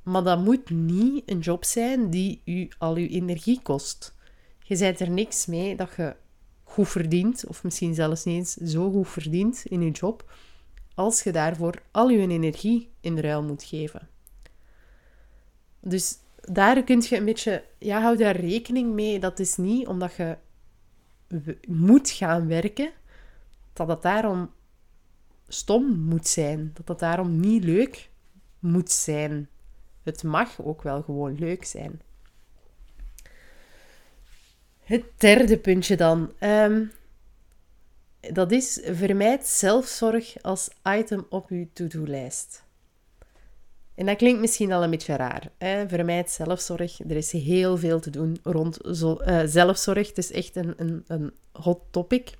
Maar 0.03 0.23
dat 0.23 0.43
moet 0.43 0.69
niet 0.69 1.29
een 1.29 1.39
job 1.39 1.65
zijn 1.65 2.09
die 2.09 2.41
u 2.45 2.69
al 2.77 2.95
uw 2.95 3.07
energie 3.07 3.59
kost. 3.61 4.15
Je 4.59 4.75
zijt 4.75 4.99
er 4.99 5.09
niks 5.09 5.45
mee 5.45 5.75
dat 5.75 5.89
je 5.97 6.15
goed 6.63 6.89
verdient, 6.89 7.45
of 7.47 7.63
misschien 7.63 7.93
zelfs 7.93 8.23
niet 8.23 8.35
eens 8.35 8.53
zo 8.53 8.91
goed 8.91 9.09
verdient 9.09 9.65
in 9.65 9.81
je 9.81 9.91
job, 9.91 10.33
als 10.95 11.23
je 11.23 11.31
daarvoor 11.31 11.81
al 11.91 12.09
je 12.09 12.27
energie 12.27 12.89
in 13.01 13.19
ruil 13.19 13.43
moet 13.43 13.63
geven. 13.63 14.07
Dus 15.79 16.17
daar 16.41 16.83
kun 16.83 17.03
je 17.09 17.17
een 17.17 17.25
beetje, 17.25 17.63
ja, 17.79 18.01
hou 18.01 18.17
daar 18.17 18.35
rekening 18.35 18.93
mee. 18.93 19.19
Dat 19.19 19.39
is 19.39 19.57
niet 19.57 19.87
omdat 19.87 20.15
je 20.15 20.37
moet 21.67 22.09
gaan 22.09 22.47
werken, 22.47 22.91
dat 23.75 23.87
het 23.87 24.01
daarom 24.01 24.51
stom 25.47 25.99
moet 25.99 26.27
zijn. 26.27 26.71
Dat 26.73 26.87
het 26.87 26.99
daarom 26.99 27.39
niet 27.39 27.63
leuk 27.63 28.09
moet 28.59 28.91
zijn. 28.91 29.49
Het 30.03 30.23
mag 30.23 30.61
ook 30.61 30.81
wel 30.81 31.01
gewoon 31.01 31.35
leuk 31.39 31.65
zijn. 31.65 32.01
Het 34.83 35.03
derde 35.17 35.57
puntje 35.57 35.97
dan. 35.97 36.31
Um, 36.39 36.91
dat 38.19 38.51
is 38.51 38.79
vermijd 38.83 39.47
zelfzorg 39.47 40.41
als 40.41 40.69
item 40.83 41.25
op 41.29 41.49
uw 41.49 41.67
to-do-lijst. 41.73 42.63
En 43.95 44.05
dat 44.05 44.17
klinkt 44.17 44.39
misschien 44.39 44.71
al 44.71 44.83
een 44.83 44.89
beetje 44.89 45.15
raar. 45.15 45.51
Hè? 45.57 45.87
Vermijd 45.87 46.31
zelfzorg. 46.31 46.99
Er 46.99 47.15
is 47.15 47.31
heel 47.31 47.77
veel 47.77 47.99
te 47.99 48.09
doen 48.09 48.39
rond 48.43 48.85
uh, 48.85 49.41
zelfzorg. 49.45 50.07
Het 50.07 50.17
is 50.17 50.31
echt 50.31 50.55
een, 50.55 50.73
een, 50.77 51.03
een 51.07 51.33
hot 51.51 51.79
topic. 51.89 52.33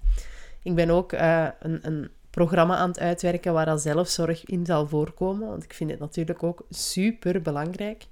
Ik 0.65 0.75
ben 0.75 0.89
ook 0.89 1.13
uh, 1.13 1.48
een, 1.60 1.79
een 1.81 2.10
programma 2.29 2.75
aan 2.75 2.89
het 2.89 3.00
uitwerken 3.00 3.53
waar 3.53 3.67
al 3.67 3.77
zelfzorg 3.77 4.45
in 4.45 4.65
zal 4.65 4.88
voorkomen. 4.88 5.48
Want 5.48 5.63
ik 5.63 5.74
vind 5.74 5.89
het 5.89 6.00
natuurlijk 6.00 6.43
ook 6.43 6.65
super 6.69 7.41
belangrijk. 7.41 8.05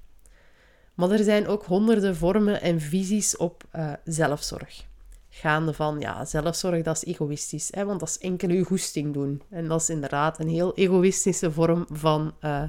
Maar 0.93 1.11
er 1.11 1.23
zijn 1.23 1.47
ook 1.47 1.65
honderden 1.65 2.15
vormen 2.15 2.61
en 2.61 2.79
visies 2.81 3.37
op 3.37 3.63
uh, 3.75 3.93
zelfzorg. 4.03 4.85
Gaande 5.29 5.73
van, 5.73 5.99
ja, 5.99 6.25
zelfzorg 6.25 6.83
dat 6.83 6.95
is 6.95 7.05
egoïstisch, 7.05 7.69
hè, 7.71 7.85
want 7.85 7.99
dat 7.99 8.09
is 8.09 8.17
enkel 8.17 8.49
uw 8.49 8.63
goesting 8.63 9.13
doen. 9.13 9.41
En 9.49 9.67
dat 9.67 9.81
is 9.81 9.89
inderdaad 9.89 10.39
een 10.39 10.49
heel 10.49 10.75
egoïstische 10.75 11.51
vorm 11.51 11.85
van, 11.89 12.33
uh, 12.41 12.63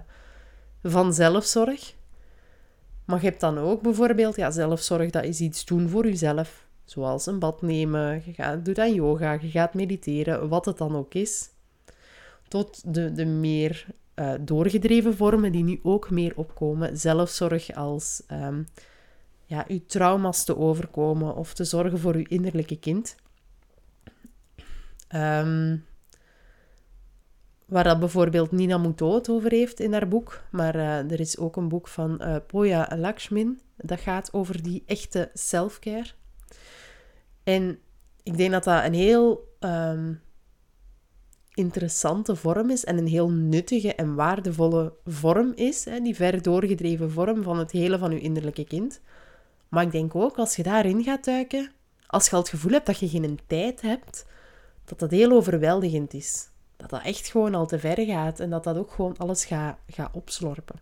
van 0.82 1.14
zelfzorg. 1.14 1.94
Maar 3.04 3.20
je 3.20 3.26
hebt 3.26 3.40
dan 3.40 3.58
ook 3.58 3.82
bijvoorbeeld, 3.82 4.36
ja, 4.36 4.50
zelfzorg 4.50 5.10
dat 5.10 5.24
is 5.24 5.40
iets 5.40 5.64
doen 5.64 5.88
voor 5.88 6.06
jezelf. 6.06 6.66
Zoals 6.84 7.26
een 7.26 7.38
bad 7.38 7.62
nemen, 7.62 8.22
je 8.24 8.32
gaat, 8.32 8.64
doet 8.64 8.78
aan 8.78 8.94
yoga, 8.94 9.32
je 9.32 9.50
gaat 9.50 9.74
mediteren, 9.74 10.48
wat 10.48 10.64
het 10.64 10.78
dan 10.78 10.96
ook 10.96 11.14
is. 11.14 11.48
Tot 12.48 12.94
de, 12.94 13.12
de 13.12 13.24
meer 13.24 13.86
uh, 14.14 14.32
doorgedreven 14.40 15.16
vormen 15.16 15.52
die 15.52 15.64
nu 15.64 15.80
ook 15.82 16.10
meer 16.10 16.32
opkomen. 16.36 16.98
Zelfzorg 16.98 17.74
als 17.74 18.22
um, 18.32 18.66
ja, 19.44 19.64
uw 19.68 19.80
trauma's 19.86 20.44
te 20.44 20.56
overkomen 20.56 21.34
of 21.36 21.54
te 21.54 21.64
zorgen 21.64 21.98
voor 21.98 22.14
uw 22.14 22.24
innerlijke 22.28 22.78
kind. 22.78 23.16
Um, 25.14 25.84
waar 27.64 27.84
dat 27.84 27.98
bijvoorbeeld 27.98 28.52
Nina 28.52 28.78
Muto 28.78 29.14
het 29.14 29.28
over 29.28 29.50
heeft 29.50 29.80
in 29.80 29.92
haar 29.92 30.08
boek. 30.08 30.42
Maar 30.50 30.76
uh, 30.76 31.10
er 31.10 31.20
is 31.20 31.38
ook 31.38 31.56
een 31.56 31.68
boek 31.68 31.88
van 31.88 32.18
uh, 32.20 32.36
Poya 32.46 32.88
Lakshmin. 32.96 33.60
Dat 33.76 34.00
gaat 34.00 34.32
over 34.32 34.62
die 34.62 34.82
echte 34.86 35.30
selfcare. 35.34 36.06
En 37.44 37.78
ik 38.22 38.36
denk 38.36 38.50
dat 38.52 38.64
dat 38.64 38.84
een 38.84 38.94
heel 38.94 39.54
um, 39.60 40.20
interessante 41.54 42.36
vorm 42.36 42.70
is 42.70 42.84
en 42.84 42.98
een 42.98 43.06
heel 43.06 43.30
nuttige 43.30 43.94
en 43.94 44.14
waardevolle 44.14 44.92
vorm 45.04 45.52
is. 45.54 45.84
Hè, 45.84 46.00
die 46.00 46.14
ver 46.14 46.42
doorgedreven 46.42 47.10
vorm 47.10 47.42
van 47.42 47.58
het 47.58 47.70
hele 47.70 47.98
van 47.98 48.10
je 48.10 48.20
innerlijke 48.20 48.64
kind. 48.64 49.00
Maar 49.68 49.84
ik 49.84 49.92
denk 49.92 50.14
ook, 50.14 50.38
als 50.38 50.56
je 50.56 50.62
daarin 50.62 51.02
gaat 51.02 51.24
duiken, 51.24 51.70
als 52.06 52.24
je 52.24 52.30
al 52.32 52.38
het 52.38 52.48
gevoel 52.48 52.72
hebt 52.72 52.86
dat 52.86 52.98
je 52.98 53.08
geen 53.08 53.38
tijd 53.46 53.80
hebt, 53.80 54.26
dat 54.84 54.98
dat 54.98 55.10
heel 55.10 55.30
overweldigend 55.32 56.14
is. 56.14 56.48
Dat 56.76 56.90
dat 56.90 57.02
echt 57.02 57.28
gewoon 57.28 57.54
al 57.54 57.66
te 57.66 57.78
ver 57.78 58.06
gaat 58.06 58.40
en 58.40 58.50
dat 58.50 58.64
dat 58.64 58.76
ook 58.76 58.90
gewoon 58.92 59.16
alles 59.16 59.44
gaat, 59.44 59.78
opslorpen. 60.12 60.80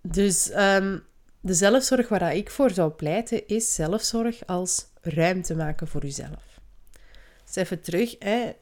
Dus 0.00 0.50
um, 0.56 1.02
de 1.46 1.54
zelfzorg 1.54 2.08
waar 2.08 2.34
ik 2.34 2.50
voor 2.50 2.70
zou 2.70 2.90
pleiten, 2.90 3.46
is 3.46 3.74
zelfzorg 3.74 4.46
als 4.46 4.86
ruimte 5.00 5.54
maken 5.56 5.88
voor 5.88 6.02
jezelf. 6.02 6.60
Dus 7.44 7.56
even 7.56 7.80
terug. 7.80 8.16
Hè. 8.18 8.52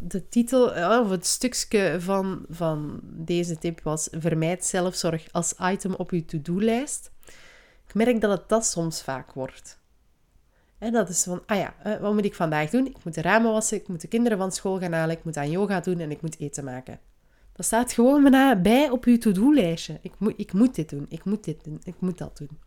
De 0.00 0.28
titel, 0.28 0.68
of 1.00 1.10
het 1.10 1.26
stukje 1.26 1.96
van, 2.00 2.44
van 2.48 3.00
deze 3.02 3.58
tip 3.58 3.80
was: 3.82 4.08
Vermijd 4.10 4.64
zelfzorg 4.64 5.32
als 5.32 5.54
item 5.60 5.94
op 5.94 6.10
je 6.10 6.24
to-do-lijst. 6.24 7.10
Ik 7.86 7.94
merk 7.94 8.20
dat 8.20 8.30
het 8.38 8.48
dat 8.48 8.66
soms 8.66 9.02
vaak 9.02 9.32
wordt. 9.32 9.78
En 10.78 10.92
dat 10.92 11.08
is 11.08 11.22
van, 11.22 11.42
ah 11.46 11.58
ja, 11.58 11.98
wat 12.00 12.14
moet 12.14 12.24
ik 12.24 12.34
vandaag 12.34 12.70
doen? 12.70 12.86
Ik 12.86 13.04
moet 13.04 13.14
de 13.14 13.22
ramen 13.22 13.52
wassen, 13.52 13.76
ik 13.76 13.88
moet 13.88 14.00
de 14.00 14.08
kinderen 14.08 14.38
van 14.38 14.52
school 14.52 14.78
gaan 14.78 14.92
halen, 14.92 15.16
ik 15.16 15.24
moet 15.24 15.36
aan 15.36 15.50
yoga 15.50 15.80
doen 15.80 16.00
en 16.00 16.10
ik 16.10 16.22
moet 16.22 16.38
eten 16.38 16.64
maken. 16.64 17.00
Dat 17.56 17.66
staat 17.66 17.92
gewoon 17.92 18.22
bijna 18.22 18.56
bij 18.56 18.90
op 18.90 19.04
je 19.04 19.18
to-do-lijstje. 19.18 19.98
Ik 20.02 20.12
moet, 20.18 20.34
ik 20.36 20.52
moet 20.52 20.74
dit 20.74 20.88
doen, 20.88 21.06
ik 21.08 21.24
moet 21.24 21.44
dit 21.44 21.64
doen, 21.64 21.80
ik 21.82 21.94
moet 21.98 22.18
dat 22.18 22.36
doen. 22.36 22.58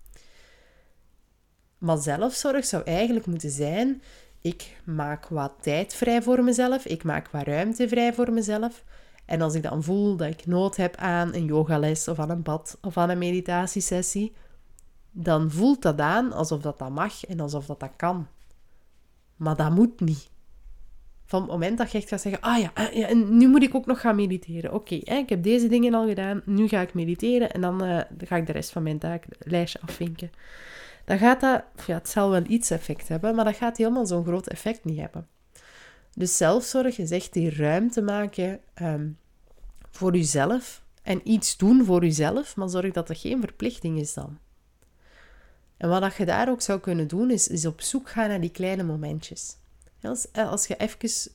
Maar 1.78 1.98
zelfzorg 1.98 2.66
zou 2.66 2.84
eigenlijk 2.84 3.26
moeten 3.26 3.50
zijn 3.50 4.02
ik 4.42 4.82
maak 4.84 5.28
wat 5.28 5.52
tijd 5.62 5.94
vrij 5.94 6.22
voor 6.22 6.44
mezelf. 6.44 6.86
Ik 6.86 7.04
maak 7.04 7.30
wat 7.32 7.48
ruimte 7.48 7.88
vrij 7.88 8.14
voor 8.14 8.32
mezelf. 8.32 8.84
En 9.26 9.42
als 9.42 9.54
ik 9.54 9.64
dan 9.64 9.84
voel 9.84 10.16
dat 10.16 10.28
ik 10.30 10.46
nood 10.46 10.76
heb 10.76 10.96
aan 10.96 11.34
een 11.34 11.46
yogales 11.46 12.08
of 12.08 12.20
aan 12.20 12.30
een 12.30 12.42
bad 12.42 12.78
of 12.82 12.98
aan 12.98 13.10
een 13.10 13.18
meditatiesessie, 13.18 14.34
dan 15.12 15.52
voelt 15.52 15.82
dat 15.82 16.00
aan 16.00 16.32
alsof 16.34 16.62
dat, 16.62 16.80
dat 16.80 16.90
mag 16.90 17.26
en 17.26 17.40
alsof 17.40 17.66
dat, 17.66 17.80
dat 17.80 17.92
kan. 17.96 18.28
Maar 19.36 19.56
dat 19.56 19.72
moet 19.72 20.00
niet. 20.00 20.30
Van 21.30 21.42
het 21.42 21.52
moment 21.52 21.78
dat 21.78 21.92
je 21.92 21.98
echt 21.98 22.08
gaat 22.08 22.22
zeggen, 22.22 22.42
ah 22.42 22.60
ja, 22.60 22.72
ah 22.74 22.94
ja 22.94 23.08
en 23.08 23.38
nu 23.38 23.48
moet 23.48 23.64
ik 23.64 23.76
ook 23.76 23.86
nog 23.86 24.02
gaan 24.02 24.16
mediteren. 24.16 24.74
Oké, 24.74 24.96
ik 24.96 25.30
heb 25.30 25.44
deze 25.44 25.68
dingen 25.68 25.94
al 25.94 26.08
gedaan, 26.08 26.42
nu 26.46 26.68
ga 26.68 26.82
ik 26.82 26.94
mediteren 26.94 27.52
en 27.52 27.62
dan 27.62 27.86
uh, 27.86 28.00
ga 28.18 28.36
ik 28.36 28.46
de 28.46 28.52
rest 28.52 28.72
van 28.72 28.84
mijn 28.84 29.00
taaklijstje 29.00 29.80
afvinken 29.82 30.30
dan 31.10 31.18
gaat 31.18 31.42
dat, 31.42 31.64
ja, 31.86 31.94
het 31.94 32.10
zal 32.10 32.30
wel 32.30 32.44
iets 32.48 32.70
effect 32.70 33.08
hebben, 33.08 33.36
maar 33.36 33.46
dat 33.46 33.56
gaat 33.56 33.78
helemaal 33.78 34.06
zo'n 34.06 34.26
groot 34.26 34.48
effect 34.48 34.84
niet 34.84 35.00
hebben. 35.00 35.28
Dus 36.14 36.38
zelfzorg 36.38 36.98
is 36.98 37.12
echt 37.12 37.34
die 37.34 37.56
ruimte 37.56 38.02
maken 38.02 38.60
um, 38.82 39.18
voor 39.92 40.16
jezelf 40.16 40.84
en 41.04 41.22
iets 41.24 41.58
doen 41.58 41.86
voor 41.86 42.04
jezelf, 42.04 42.56
maar 42.56 42.70
zorg 42.70 42.92
dat 42.92 43.10
er 43.10 43.16
geen 43.16 43.40
verplichting 43.40 44.00
is 44.00 44.14
dan. 44.14 44.38
En 45.78 45.90
wat 45.90 46.16
je 46.16 46.26
daar 46.26 46.50
ook 46.50 46.62
zou 46.62 46.80
kunnen 46.80 47.08
doen, 47.08 47.32
is, 47.32 47.48
is 47.48 47.66
op 47.66 47.82
zoek 47.82 48.10
gaan 48.10 48.30
naar 48.30 48.42
die 48.42 48.52
kleine 48.52 48.84
momentjes. 48.84 49.58
Als, 50.02 50.32
eh, 50.32 50.50
als 50.50 50.68
je 50.68 50.78
even 50.78 51.32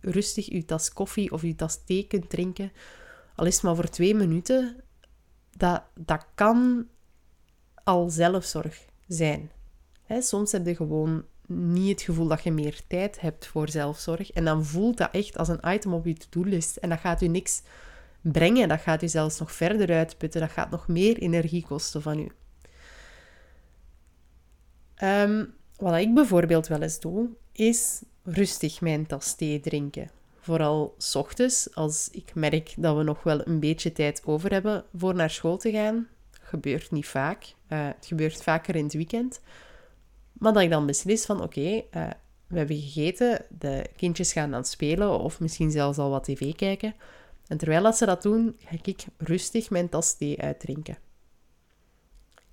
rustig 0.00 0.46
je 0.46 0.64
tas 0.64 0.92
koffie 0.92 1.32
of 1.32 1.42
je 1.42 1.54
tas 1.54 1.84
thee 1.84 2.06
kunt 2.06 2.30
drinken, 2.30 2.72
al 3.34 3.46
is 3.46 3.54
het 3.54 3.62
maar 3.62 3.74
voor 3.74 3.88
twee 3.88 4.14
minuten, 4.14 4.76
dat, 5.56 5.82
dat 5.94 6.26
kan 6.34 6.88
al 7.84 8.10
zelfzorg 8.10 8.84
zijn. 9.06 9.50
soms 10.08 10.52
heb 10.52 10.66
je 10.66 10.76
gewoon 10.76 11.24
niet 11.46 11.90
het 11.90 12.02
gevoel 12.02 12.26
dat 12.26 12.42
je 12.42 12.52
meer 12.52 12.80
tijd 12.86 13.20
hebt 13.20 13.46
voor 13.46 13.68
zelfzorg. 13.68 14.30
En 14.30 14.44
dan 14.44 14.64
voelt 14.64 14.96
dat 14.96 15.10
echt 15.12 15.38
als 15.38 15.48
een 15.48 15.60
item 15.66 15.94
op 15.94 16.06
je 16.06 16.14
to-do-list. 16.14 16.76
En 16.76 16.88
dat 16.88 17.00
gaat 17.00 17.22
u 17.22 17.26
niks 17.26 17.62
brengen. 18.20 18.68
Dat 18.68 18.80
gaat 18.80 19.02
u 19.02 19.08
zelfs 19.08 19.38
nog 19.38 19.52
verder 19.52 19.96
uitputten. 19.96 20.40
Dat 20.40 20.50
gaat 20.50 20.70
nog 20.70 20.88
meer 20.88 21.18
energie 21.18 21.64
kosten 21.66 22.02
van 22.02 22.18
u. 22.18 22.28
Ehm, 24.94 25.44
wat 25.76 25.96
ik 25.96 26.14
bijvoorbeeld 26.14 26.66
wel 26.66 26.82
eens 26.82 27.00
doe, 27.00 27.28
is 27.60 28.02
rustig 28.22 28.80
mijn 28.80 29.06
tas 29.06 29.34
thee 29.34 29.60
drinken. 29.60 30.10
Vooral 30.40 30.94
s 30.98 31.14
ochtends, 31.14 31.74
als 31.74 32.08
ik 32.12 32.34
merk 32.34 32.74
dat 32.76 32.96
we 32.96 33.02
nog 33.02 33.22
wel 33.22 33.46
een 33.46 33.60
beetje 33.60 33.92
tijd 33.92 34.22
over 34.24 34.52
hebben 34.52 34.84
voor 34.94 35.14
naar 35.14 35.30
school 35.30 35.56
te 35.56 35.70
gaan 35.70 36.08
gebeurt 36.50 36.90
niet 36.90 37.06
vaak. 37.06 37.54
Uh, 37.68 37.86
het 37.86 38.06
gebeurt 38.06 38.42
vaker 38.42 38.76
in 38.76 38.84
het 38.84 38.94
weekend. 38.94 39.40
Maar 40.32 40.52
dat 40.52 40.62
ik 40.62 40.70
dan 40.70 40.86
beslis 40.86 41.24
van, 41.24 41.42
oké, 41.42 41.60
uh, 41.60 42.10
we 42.46 42.58
hebben 42.58 42.76
gegeten, 42.76 43.44
de 43.58 43.86
kindjes 43.96 44.32
gaan 44.32 44.50
dan 44.50 44.64
spelen 44.64 45.18
of 45.18 45.40
misschien 45.40 45.70
zelfs 45.70 45.98
al 45.98 46.10
wat 46.10 46.24
tv 46.24 46.54
kijken. 46.54 46.94
En 47.46 47.56
terwijl 47.56 47.82
dat 47.82 47.96
ze 47.96 48.06
dat 48.06 48.22
doen, 48.22 48.56
ga 48.58 48.76
ik 48.82 49.04
rustig 49.16 49.70
mijn 49.70 49.88
tas 49.88 50.16
thee 50.16 50.40
uitdrinken. 50.40 50.98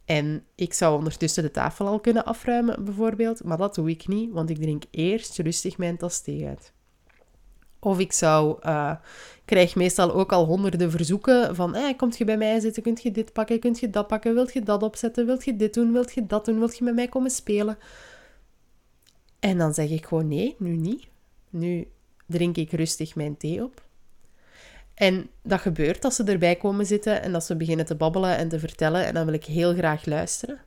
En 0.07 0.43
ik 0.55 0.73
zou 0.73 0.97
ondertussen 0.97 1.43
de 1.43 1.51
tafel 1.51 1.87
al 1.87 1.99
kunnen 1.99 2.25
afruimen, 2.25 2.85
bijvoorbeeld, 2.85 3.43
maar 3.43 3.57
dat 3.57 3.75
doe 3.75 3.89
ik 3.89 4.07
niet, 4.07 4.31
want 4.31 4.49
ik 4.49 4.57
drink 4.57 4.83
eerst 4.91 5.37
rustig 5.37 5.77
mijn 5.77 5.97
tas 5.97 6.21
thee 6.21 6.47
uit. 6.47 6.71
Of 7.79 7.99
ik 7.99 8.11
zou, 8.11 8.57
uh, 8.65 8.95
krijg 9.45 9.75
meestal 9.75 10.13
ook 10.13 10.31
al 10.31 10.45
honderden 10.45 10.91
verzoeken 10.91 11.55
van, 11.55 11.75
eh, 11.75 11.97
komt 11.97 12.17
je 12.17 12.25
bij 12.25 12.37
mij 12.37 12.59
zitten, 12.59 12.83
kunt 12.83 13.01
je 13.01 13.11
dit 13.11 13.33
pakken, 13.33 13.59
kunt 13.59 13.79
je 13.79 13.89
dat 13.89 14.07
pakken, 14.07 14.33
wilt 14.33 14.53
je 14.53 14.63
dat 14.63 14.83
opzetten, 14.83 15.25
wilt 15.25 15.45
je 15.45 15.55
dit 15.55 15.73
doen, 15.73 15.91
wilt 15.91 16.13
je 16.13 16.25
dat 16.25 16.45
doen, 16.45 16.59
wilt 16.59 16.77
je 16.77 16.83
met 16.83 16.95
mij 16.95 17.07
komen 17.07 17.31
spelen? 17.31 17.77
En 19.39 19.57
dan 19.57 19.73
zeg 19.73 19.89
ik 19.89 20.05
gewoon 20.05 20.27
nee, 20.27 20.55
nu 20.59 20.75
niet. 20.75 21.07
Nu 21.49 21.87
drink 22.25 22.57
ik 22.57 22.71
rustig 22.71 23.15
mijn 23.15 23.37
thee 23.37 23.63
op. 23.63 23.86
En 24.97 25.29
dat 25.43 25.59
gebeurt 25.59 26.03
als 26.03 26.15
ze 26.15 26.23
erbij 26.23 26.55
komen 26.55 26.85
zitten 26.85 27.21
en 27.21 27.31
dat 27.31 27.43
ze 27.43 27.55
beginnen 27.55 27.85
te 27.85 27.95
babbelen 27.95 28.37
en 28.37 28.49
te 28.49 28.59
vertellen. 28.59 29.05
En 29.05 29.13
dan 29.13 29.25
wil 29.25 29.33
ik 29.33 29.45
heel 29.45 29.73
graag 29.73 30.05
luisteren. 30.05 30.59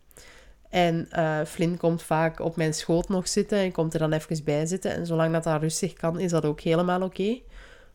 En 0.69 1.09
uh, 1.13 1.41
Flynn 1.45 1.77
komt 1.77 2.03
vaak 2.03 2.41
op 2.41 2.57
mijn 2.57 2.75
schoot 2.75 3.09
nog 3.09 3.29
zitten 3.29 3.59
en 3.59 3.73
komt 3.73 3.93
er 3.95 3.99
dan 3.99 4.13
even 4.13 4.45
bij 4.45 4.67
zitten. 4.67 4.95
En 4.95 5.07
zolang 5.07 5.33
dat 5.33 5.45
dat 5.45 5.61
rustig 5.61 5.93
kan, 5.93 6.19
is 6.19 6.31
dat 6.31 6.45
ook 6.45 6.61
helemaal 6.61 7.03
oké. 7.03 7.39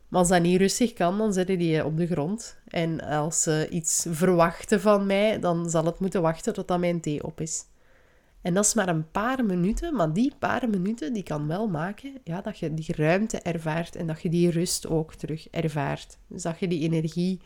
Maar 0.08 0.20
als 0.20 0.28
dat 0.28 0.42
niet 0.42 0.60
rustig 0.60 0.92
kan, 0.92 1.18
dan 1.18 1.32
zetten 1.32 1.58
die 1.58 1.84
op 1.84 1.96
de 1.96 2.06
grond. 2.06 2.56
En 2.68 3.00
als 3.00 3.42
ze 3.42 3.68
iets 3.70 4.06
verwachten 4.08 4.80
van 4.80 5.06
mij, 5.06 5.38
dan 5.38 5.70
zal 5.70 5.84
het 5.84 5.98
moeten 5.98 6.22
wachten 6.22 6.52
totdat 6.52 6.78
mijn 6.78 7.00
thee 7.00 7.24
op 7.24 7.40
is. 7.40 7.64
En 8.46 8.54
dat 8.54 8.64
is 8.64 8.74
maar 8.74 8.88
een 8.88 9.10
paar 9.10 9.44
minuten, 9.44 9.94
maar 9.94 10.12
die 10.12 10.32
paar 10.38 10.68
minuten 10.68 11.12
die 11.12 11.22
kan 11.22 11.46
wel 11.46 11.68
maken 11.68 12.12
ja, 12.24 12.40
dat 12.40 12.58
je 12.58 12.74
die 12.74 12.94
ruimte 12.96 13.40
ervaart 13.40 13.96
en 13.96 14.06
dat 14.06 14.22
je 14.22 14.28
die 14.28 14.50
rust 14.50 14.86
ook 14.86 15.14
terug 15.14 15.48
ervaart. 15.48 16.18
Dus 16.26 16.42
dat 16.42 16.58
je 16.58 16.68
die 16.68 16.80
energie 16.80 17.40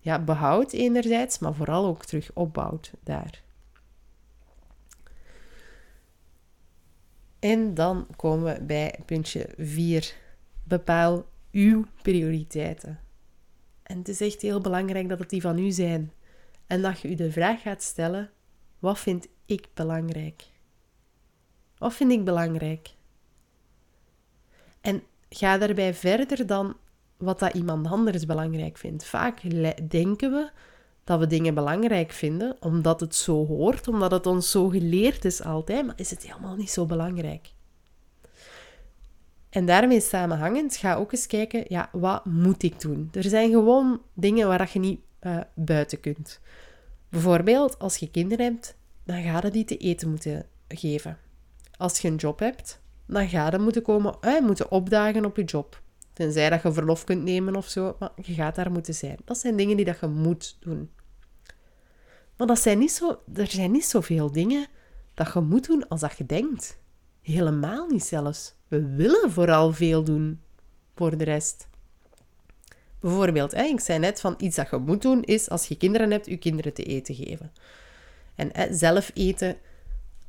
ja, 0.00 0.18
behoudt 0.18 0.72
enerzijds, 0.72 1.38
maar 1.38 1.54
vooral 1.54 1.86
ook 1.86 2.04
terug 2.04 2.30
opbouwt 2.34 2.92
daar. 3.02 3.42
En 7.38 7.74
dan 7.74 8.06
komen 8.16 8.54
we 8.54 8.62
bij 8.62 8.98
puntje 9.06 9.48
4. 9.56 10.14
Bepaal 10.64 11.28
uw 11.52 11.84
prioriteiten. 12.02 13.00
En 13.82 13.98
het 13.98 14.08
is 14.08 14.20
echt 14.20 14.42
heel 14.42 14.60
belangrijk 14.60 15.08
dat 15.08 15.18
het 15.18 15.30
die 15.30 15.40
van 15.40 15.58
u 15.58 15.70
zijn. 15.70 16.12
En 16.66 16.82
dat 16.82 17.00
je 17.00 17.08
u 17.08 17.14
de 17.14 17.32
vraag 17.32 17.62
gaat 17.62 17.82
stellen: 17.82 18.30
wat 18.78 18.98
vind 18.98 19.26
ik 19.46 19.68
belangrijk? 19.74 20.44
Wat 21.78 21.94
vind 21.94 22.12
ik 22.12 22.24
belangrijk? 22.24 22.94
En 24.80 25.02
ga 25.28 25.58
daarbij 25.58 25.94
verder 25.94 26.46
dan 26.46 26.76
wat 27.16 27.38
dat 27.38 27.54
iemand 27.54 27.86
anders 27.86 28.26
belangrijk 28.26 28.76
vindt. 28.76 29.04
Vaak 29.04 29.40
denken 29.90 30.30
we 30.30 30.50
dat 31.04 31.18
we 31.18 31.26
dingen 31.26 31.54
belangrijk 31.54 32.12
vinden 32.12 32.56
omdat 32.60 33.00
het 33.00 33.14
zo 33.14 33.46
hoort, 33.46 33.88
omdat 33.88 34.10
het 34.10 34.26
ons 34.26 34.50
zo 34.50 34.68
geleerd 34.68 35.24
is 35.24 35.42
altijd, 35.42 35.86
maar 35.86 35.94
is 35.98 36.10
het 36.10 36.22
helemaal 36.26 36.56
niet 36.56 36.70
zo 36.70 36.86
belangrijk. 36.86 37.54
En 39.48 39.66
daarmee 39.66 40.00
samenhangend 40.00 40.76
ga 40.76 40.94
ook 40.94 41.12
eens 41.12 41.26
kijken, 41.26 41.64
ja, 41.68 41.88
wat 41.92 42.24
moet 42.24 42.62
ik 42.62 42.80
doen? 42.80 43.08
Er 43.12 43.22
zijn 43.24 43.50
gewoon 43.50 44.02
dingen 44.14 44.48
waar 44.48 44.70
je 44.72 44.78
niet 44.78 45.00
uh, 45.22 45.40
buiten 45.54 46.00
kunt. 46.00 46.40
Bijvoorbeeld, 47.08 47.78
als 47.78 47.96
je 47.96 48.10
kinderen 48.10 48.44
hebt, 48.44 48.76
dan 49.06 49.22
ga 49.22 49.40
je 49.42 49.50
die 49.50 49.64
te 49.64 49.76
eten 49.76 50.08
moeten 50.08 50.46
geven. 50.68 51.18
Als 51.76 51.98
je 51.98 52.08
een 52.08 52.16
job 52.16 52.38
hebt, 52.38 52.80
dan 53.06 53.28
ga 53.28 53.50
je 53.50 53.58
moeten 53.58 53.82
komen, 53.82 54.16
eh, 54.20 54.40
moeten 54.40 54.70
opdagen 54.70 55.24
op 55.24 55.36
je 55.36 55.44
job. 55.44 55.82
Tenzij 56.12 56.50
dat 56.50 56.62
je 56.62 56.72
verlof 56.72 57.04
kunt 57.04 57.22
nemen 57.22 57.56
of 57.56 57.68
zo, 57.68 57.96
maar 57.98 58.10
je 58.22 58.32
gaat 58.32 58.54
daar 58.54 58.70
moeten 58.70 58.94
zijn. 58.94 59.16
Dat 59.24 59.38
zijn 59.38 59.56
dingen 59.56 59.76
die 59.76 59.84
dat 59.84 60.00
je 60.00 60.06
moet 60.06 60.56
doen. 60.60 60.90
Maar 62.36 62.46
dat 62.46 62.58
zijn 62.58 62.78
niet 62.78 62.92
zo, 62.92 63.20
er 63.34 63.46
zijn 63.46 63.70
niet 63.70 63.84
zoveel 63.84 64.32
dingen 64.32 64.66
dat 65.14 65.32
je 65.32 65.40
moet 65.40 65.66
doen 65.66 65.88
als 65.88 66.00
dat 66.00 66.18
je 66.18 66.26
denkt. 66.26 66.78
Helemaal 67.22 67.86
niet 67.86 68.04
zelfs. 68.04 68.54
We 68.68 68.86
willen 68.86 69.30
vooral 69.30 69.72
veel 69.72 70.04
doen 70.04 70.40
voor 70.94 71.16
de 71.16 71.24
rest. 71.24 71.68
Bijvoorbeeld, 73.00 73.54
ik 73.54 73.80
zei 73.80 73.98
net 73.98 74.20
van 74.20 74.34
iets 74.38 74.56
dat 74.56 74.70
je 74.70 74.78
moet 74.78 75.02
doen, 75.02 75.22
is 75.22 75.50
als 75.50 75.66
je 75.66 75.76
kinderen 75.76 76.10
hebt, 76.10 76.26
je 76.26 76.36
kinderen 76.36 76.74
te 76.74 76.82
eten 76.82 77.14
geven. 77.14 77.52
En 78.36 78.74
zelf 78.74 79.10
eten, 79.14 79.56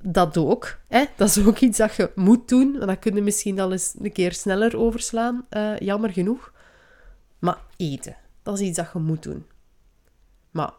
dat 0.04 0.38
ook. 0.38 0.78
Hè? 0.88 1.06
Dat 1.15 1.30
is 1.30 1.46
ook 1.46 1.58
iets 1.58 1.78
dat 1.78 1.96
je 1.96 2.12
moet 2.15 2.50
doen. 2.50 2.80
Dat 2.80 3.00
kun 3.00 3.15
je 3.15 3.22
misschien 3.22 3.60
al 3.60 3.72
eens 3.72 3.96
een 4.00 4.12
keer 4.12 4.34
sneller 4.34 4.78
overslaan, 4.78 5.46
uh, 5.50 5.78
jammer 5.78 6.12
genoeg. 6.12 6.54
Maar 7.39 7.58
eten, 7.78 8.15
dat 8.43 8.60
is 8.60 8.67
iets 8.67 8.78
dat 8.78 8.89
je 8.93 9.00
moet 9.00 9.24
doen. 9.24 9.46
Maar 10.52 10.74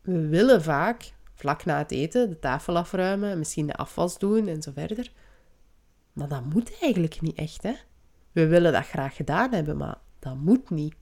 we 0.00 0.26
willen 0.26 0.62
vaak, 0.62 1.12
vlak 1.34 1.64
na 1.64 1.78
het 1.78 1.90
eten, 1.90 2.28
de 2.28 2.38
tafel 2.38 2.76
afruimen, 2.76 3.38
misschien 3.38 3.66
de 3.66 3.74
afwas 3.74 4.18
doen 4.18 4.48
en 4.48 4.62
zo 4.62 4.70
verder. 4.74 5.12
Maar 6.12 6.28
dat 6.28 6.44
moet 6.44 6.78
eigenlijk 6.80 7.20
niet 7.20 7.36
echt, 7.36 7.62
hè. 7.62 7.74
We 8.32 8.46
willen 8.46 8.72
dat 8.72 8.86
graag 8.86 9.16
gedaan 9.16 9.52
hebben, 9.52 9.76
maar 9.76 9.98
dat 10.18 10.36
moet 10.36 10.70
niet. 10.70 10.94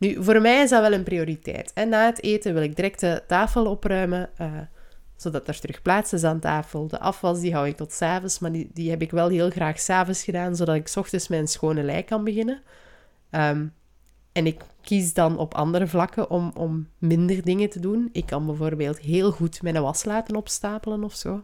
Nu, 0.00 0.24
voor 0.24 0.40
mij 0.40 0.62
is 0.62 0.70
dat 0.70 0.80
wel 0.80 0.92
een 0.92 1.02
prioriteit. 1.02 1.72
En 1.72 1.88
na 1.88 2.06
het 2.06 2.22
eten 2.22 2.54
wil 2.54 2.62
ik 2.62 2.76
direct 2.76 3.00
de 3.00 3.22
tafel 3.26 3.66
opruimen, 3.66 4.30
uh, 4.40 4.52
zodat 5.16 5.48
er 5.48 5.60
terug 5.60 5.82
plaats 5.82 6.12
is 6.12 6.24
aan 6.24 6.40
tafel. 6.40 6.88
De 6.88 7.00
afwas 7.00 7.40
die 7.40 7.52
hou 7.52 7.68
ik 7.68 7.76
tot 7.76 7.92
s'avonds, 7.92 8.38
maar 8.38 8.52
die, 8.52 8.70
die 8.72 8.90
heb 8.90 9.02
ik 9.02 9.10
wel 9.10 9.28
heel 9.28 9.50
graag 9.50 9.80
s'avonds 9.80 10.24
gedaan, 10.24 10.56
zodat 10.56 10.74
ik 10.74 10.88
s 10.88 10.96
ochtends 10.96 11.28
een 11.28 11.48
schone 11.48 11.82
lei 11.82 12.04
kan 12.04 12.24
beginnen. 12.24 12.62
Ehm, 13.30 13.66
en 14.32 14.46
ik 14.46 14.62
kies 14.80 15.14
dan 15.14 15.38
op 15.38 15.54
andere 15.54 15.86
vlakken 15.86 16.30
om, 16.30 16.50
om 16.54 16.88
minder 16.98 17.44
dingen 17.44 17.70
te 17.70 17.80
doen. 17.80 18.08
Ik 18.12 18.26
kan 18.26 18.46
bijvoorbeeld 18.46 18.98
heel 18.98 19.30
goed 19.30 19.62
mijn 19.62 19.82
was 19.82 20.04
laten 20.04 20.36
opstapelen 20.36 21.04
of 21.04 21.14
zo. 21.14 21.42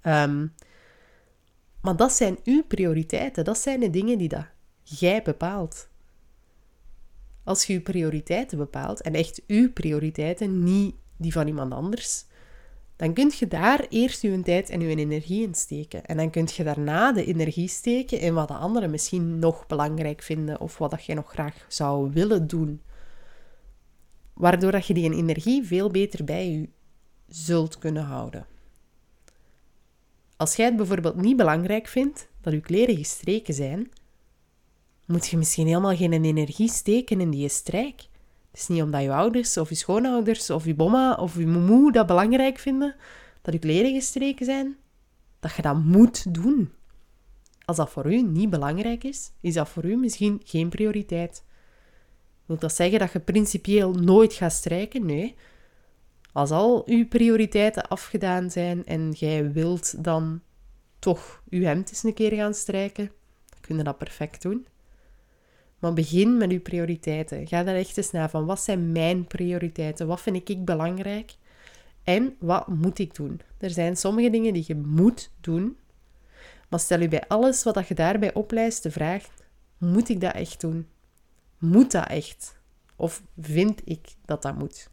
Ehm, 0.00 0.46
maar 1.80 1.96
dat 1.96 2.12
zijn 2.12 2.38
uw 2.44 2.62
prioriteiten. 2.62 3.44
Dat 3.44 3.58
zijn 3.58 3.80
de 3.80 3.90
dingen 3.90 4.18
die 4.18 4.28
dat 4.28 4.46
jij 4.82 5.22
bepaalt. 5.22 5.90
Als 7.44 7.64
je 7.64 7.72
je 7.72 7.80
prioriteiten 7.80 8.58
bepaalt, 8.58 9.00
en 9.00 9.14
echt 9.14 9.42
uw 9.46 9.72
prioriteiten, 9.72 10.64
niet 10.64 10.94
die 11.16 11.32
van 11.32 11.46
iemand 11.46 11.72
anders, 11.72 12.24
dan 12.96 13.12
kun 13.12 13.32
je 13.38 13.48
daar 13.48 13.86
eerst 13.88 14.22
je 14.22 14.40
tijd 14.42 14.70
en 14.70 14.80
je 14.80 14.96
energie 14.96 15.42
in 15.42 15.54
steken. 15.54 16.04
En 16.06 16.16
dan 16.16 16.30
kun 16.30 16.48
je 16.54 16.64
daarna 16.64 17.12
de 17.12 17.24
energie 17.24 17.68
steken 17.68 18.20
in 18.20 18.34
wat 18.34 18.48
de 18.48 18.54
anderen 18.54 18.90
misschien 18.90 19.38
nog 19.38 19.66
belangrijk 19.66 20.22
vinden 20.22 20.60
of 20.60 20.78
wat 20.78 20.90
dat 20.90 21.04
je 21.04 21.14
nog 21.14 21.30
graag 21.30 21.64
zou 21.68 22.10
willen 22.10 22.46
doen. 22.46 22.82
Waardoor 24.32 24.72
dat 24.72 24.86
je 24.86 24.94
die 24.94 25.14
energie 25.14 25.64
veel 25.64 25.90
beter 25.90 26.24
bij 26.24 26.50
je 26.50 26.68
zult 27.28 27.78
kunnen 27.78 28.04
houden. 28.04 28.46
Als 30.36 30.56
jij 30.56 30.66
het 30.66 30.76
bijvoorbeeld 30.76 31.16
niet 31.16 31.36
belangrijk 31.36 31.86
vindt 31.86 32.28
dat 32.40 32.52
je 32.52 32.60
kleren 32.60 32.96
gestreken 32.96 33.54
zijn, 33.54 33.90
moet 35.06 35.26
je 35.26 35.36
misschien 35.36 35.66
helemaal 35.66 35.96
geen 35.96 36.12
energie 36.12 36.68
steken 36.68 37.20
in 37.20 37.30
die 37.30 37.48
strijk. 37.48 38.00
Het 38.50 38.60
is 38.60 38.68
niet 38.68 38.82
omdat 38.82 39.02
je 39.02 39.12
ouders 39.12 39.56
of 39.56 39.68
je 39.68 39.74
schoonouders 39.74 40.50
of 40.50 40.64
je 40.64 40.74
bomma 40.74 41.14
of 41.14 41.36
je 41.36 41.46
moemoe 41.46 41.92
dat 41.92 42.06
belangrijk 42.06 42.58
vinden 42.58 42.94
dat 43.42 43.54
je 43.54 43.60
kleren 43.60 43.92
gestreken 43.92 44.46
zijn, 44.46 44.76
dat 45.40 45.54
je 45.54 45.62
dat 45.62 45.84
moet 45.84 46.34
doen. 46.34 46.72
Als 47.64 47.76
dat 47.76 47.90
voor 47.90 48.12
u 48.12 48.22
niet 48.22 48.50
belangrijk 48.50 49.04
is, 49.04 49.32
is 49.40 49.54
dat 49.54 49.68
voor 49.68 49.84
u 49.84 49.96
misschien 49.96 50.40
geen 50.44 50.68
prioriteit. 50.68 51.44
Wil 52.46 52.58
dat 52.58 52.74
zeggen 52.74 52.98
dat 52.98 53.12
je 53.12 53.20
principieel 53.20 53.92
nooit 53.92 54.32
gaat 54.32 54.52
strijken? 54.52 55.06
Nee. 55.06 55.34
Als 56.32 56.50
al 56.50 56.82
uw 56.86 57.08
prioriteiten 57.08 57.88
afgedaan 57.88 58.50
zijn 58.50 58.84
en 58.84 59.10
jij 59.10 59.52
wilt 59.52 60.04
dan 60.04 60.40
toch 60.98 61.42
uw 61.50 61.62
hemd 61.62 61.88
eens 61.88 62.02
een 62.02 62.14
keer 62.14 62.32
gaan 62.32 62.54
strijken, 62.54 63.10
dan 63.48 63.60
kun 63.60 63.76
je 63.76 63.82
dat 63.82 63.98
perfect 63.98 64.42
doen. 64.42 64.66
Maar 65.82 65.92
begin 65.92 66.36
met 66.36 66.50
uw 66.50 66.60
prioriteiten. 66.60 67.46
Ga 67.46 67.62
daar 67.62 67.74
echt 67.74 67.96
eens 67.96 68.10
naar 68.10 68.30
van 68.30 68.46
wat 68.46 68.60
zijn 68.60 68.92
mijn 68.92 69.26
prioriteiten? 69.26 70.06
Wat 70.06 70.20
vind 70.20 70.48
ik 70.48 70.64
belangrijk? 70.64 71.34
En 72.04 72.36
wat 72.38 72.66
moet 72.66 72.98
ik 72.98 73.14
doen? 73.14 73.40
Er 73.58 73.70
zijn 73.70 73.96
sommige 73.96 74.30
dingen 74.30 74.52
die 74.52 74.64
je 74.66 74.74
moet 74.74 75.30
doen. 75.40 75.76
Maar 76.68 76.80
stel 76.80 77.00
je 77.00 77.08
bij 77.08 77.24
alles 77.28 77.62
wat 77.62 77.88
je 77.88 77.94
daarbij 77.94 78.34
oplijst 78.34 78.82
de 78.82 78.90
vraag: 78.90 79.28
moet 79.78 80.08
ik 80.08 80.20
dat 80.20 80.34
echt 80.34 80.60
doen? 80.60 80.86
Moet 81.58 81.92
dat 81.92 82.06
echt? 82.06 82.56
Of 82.96 83.22
vind 83.40 83.80
ik 83.84 84.08
dat 84.24 84.42
dat 84.42 84.58
moet? 84.58 84.90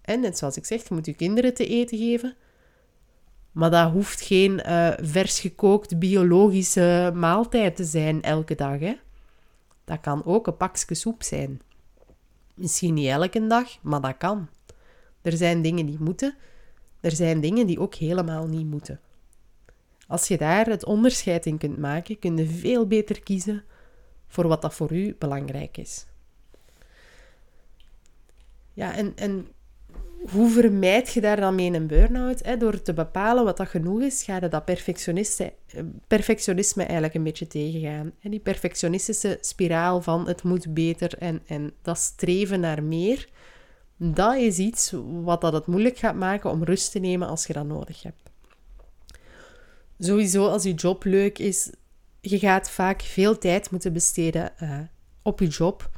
En 0.00 0.20
net 0.20 0.38
zoals 0.38 0.56
ik 0.56 0.64
zeg, 0.64 0.88
je 0.88 0.94
moet 0.94 1.06
je 1.06 1.14
kinderen 1.14 1.54
te 1.54 1.66
eten 1.66 1.98
geven. 1.98 2.36
Maar 3.52 3.70
dat 3.70 3.92
hoeft 3.92 4.20
geen 4.20 4.62
uh, 4.66 4.90
vers 5.00 5.40
gekookt 5.40 5.98
biologische 5.98 7.12
maaltijd 7.14 7.76
te 7.76 7.84
zijn 7.84 8.22
elke 8.22 8.54
dag. 8.54 8.78
Hè? 8.78 8.94
Dat 9.88 10.00
kan 10.00 10.24
ook 10.24 10.46
een 10.46 10.56
pakje 10.56 10.94
soep 10.94 11.22
zijn. 11.22 11.60
Misschien 12.54 12.94
niet 12.94 13.08
elke 13.08 13.46
dag, 13.46 13.82
maar 13.82 14.00
dat 14.00 14.16
kan. 14.16 14.48
Er 15.22 15.32
zijn 15.32 15.62
dingen 15.62 15.86
die 15.86 15.96
moeten, 16.00 16.36
er 17.00 17.10
zijn 17.10 17.40
dingen 17.40 17.66
die 17.66 17.80
ook 17.80 17.94
helemaal 17.94 18.46
niet 18.46 18.66
moeten. 18.66 19.00
Als 20.06 20.28
je 20.28 20.38
daar 20.38 20.66
het 20.66 20.84
onderscheid 20.84 21.46
in 21.46 21.58
kunt 21.58 21.78
maken, 21.78 22.18
kun 22.18 22.36
je 22.36 22.46
veel 22.46 22.86
beter 22.86 23.22
kiezen 23.22 23.64
voor 24.26 24.48
wat 24.48 24.62
dat 24.62 24.74
voor 24.74 24.92
u 24.92 25.16
belangrijk 25.18 25.76
is. 25.76 26.06
Ja, 28.72 28.94
en, 28.94 29.16
en 29.16 29.48
hoe 30.30 30.50
vermijd 30.50 31.12
je 31.12 31.20
daar 31.20 31.40
dan 31.40 31.54
mee 31.54 31.72
een 31.72 31.86
burn-out? 31.86 32.60
Door 32.60 32.82
te 32.82 32.92
bepalen 32.92 33.44
wat 33.44 33.56
dat 33.56 33.68
genoeg 33.68 34.00
is, 34.00 34.22
ga 34.22 34.34
je 34.34 34.48
dat 34.48 34.64
perfectionisme, 36.06 36.82
eigenlijk 36.82 37.14
een 37.14 37.22
beetje 37.22 37.46
tegengaan. 37.46 38.12
En 38.20 38.30
die 38.30 38.40
perfectionistische 38.40 39.38
spiraal 39.40 40.02
van 40.02 40.28
het 40.28 40.42
moet 40.42 40.74
beter 40.74 41.18
en, 41.18 41.42
en 41.46 41.72
dat 41.82 41.98
streven 41.98 42.60
naar 42.60 42.82
meer, 42.82 43.28
dat 43.96 44.36
is 44.36 44.58
iets 44.58 44.92
wat 45.22 45.40
dat 45.40 45.52
het 45.52 45.66
moeilijk 45.66 45.98
gaat 45.98 46.14
maken 46.14 46.50
om 46.50 46.64
rust 46.64 46.92
te 46.92 46.98
nemen 46.98 47.28
als 47.28 47.46
je 47.46 47.52
dat 47.52 47.66
nodig 47.66 48.02
hebt. 48.02 48.30
Sowieso, 49.98 50.46
als 50.46 50.62
je 50.62 50.74
job 50.74 51.04
leuk 51.04 51.38
is, 51.38 51.70
je 52.20 52.38
gaat 52.38 52.70
vaak 52.70 53.02
veel 53.02 53.38
tijd 53.38 53.70
moeten 53.70 53.92
besteden 53.92 54.52
uh, 54.62 54.78
op 55.22 55.40
je 55.40 55.46
job. 55.46 55.90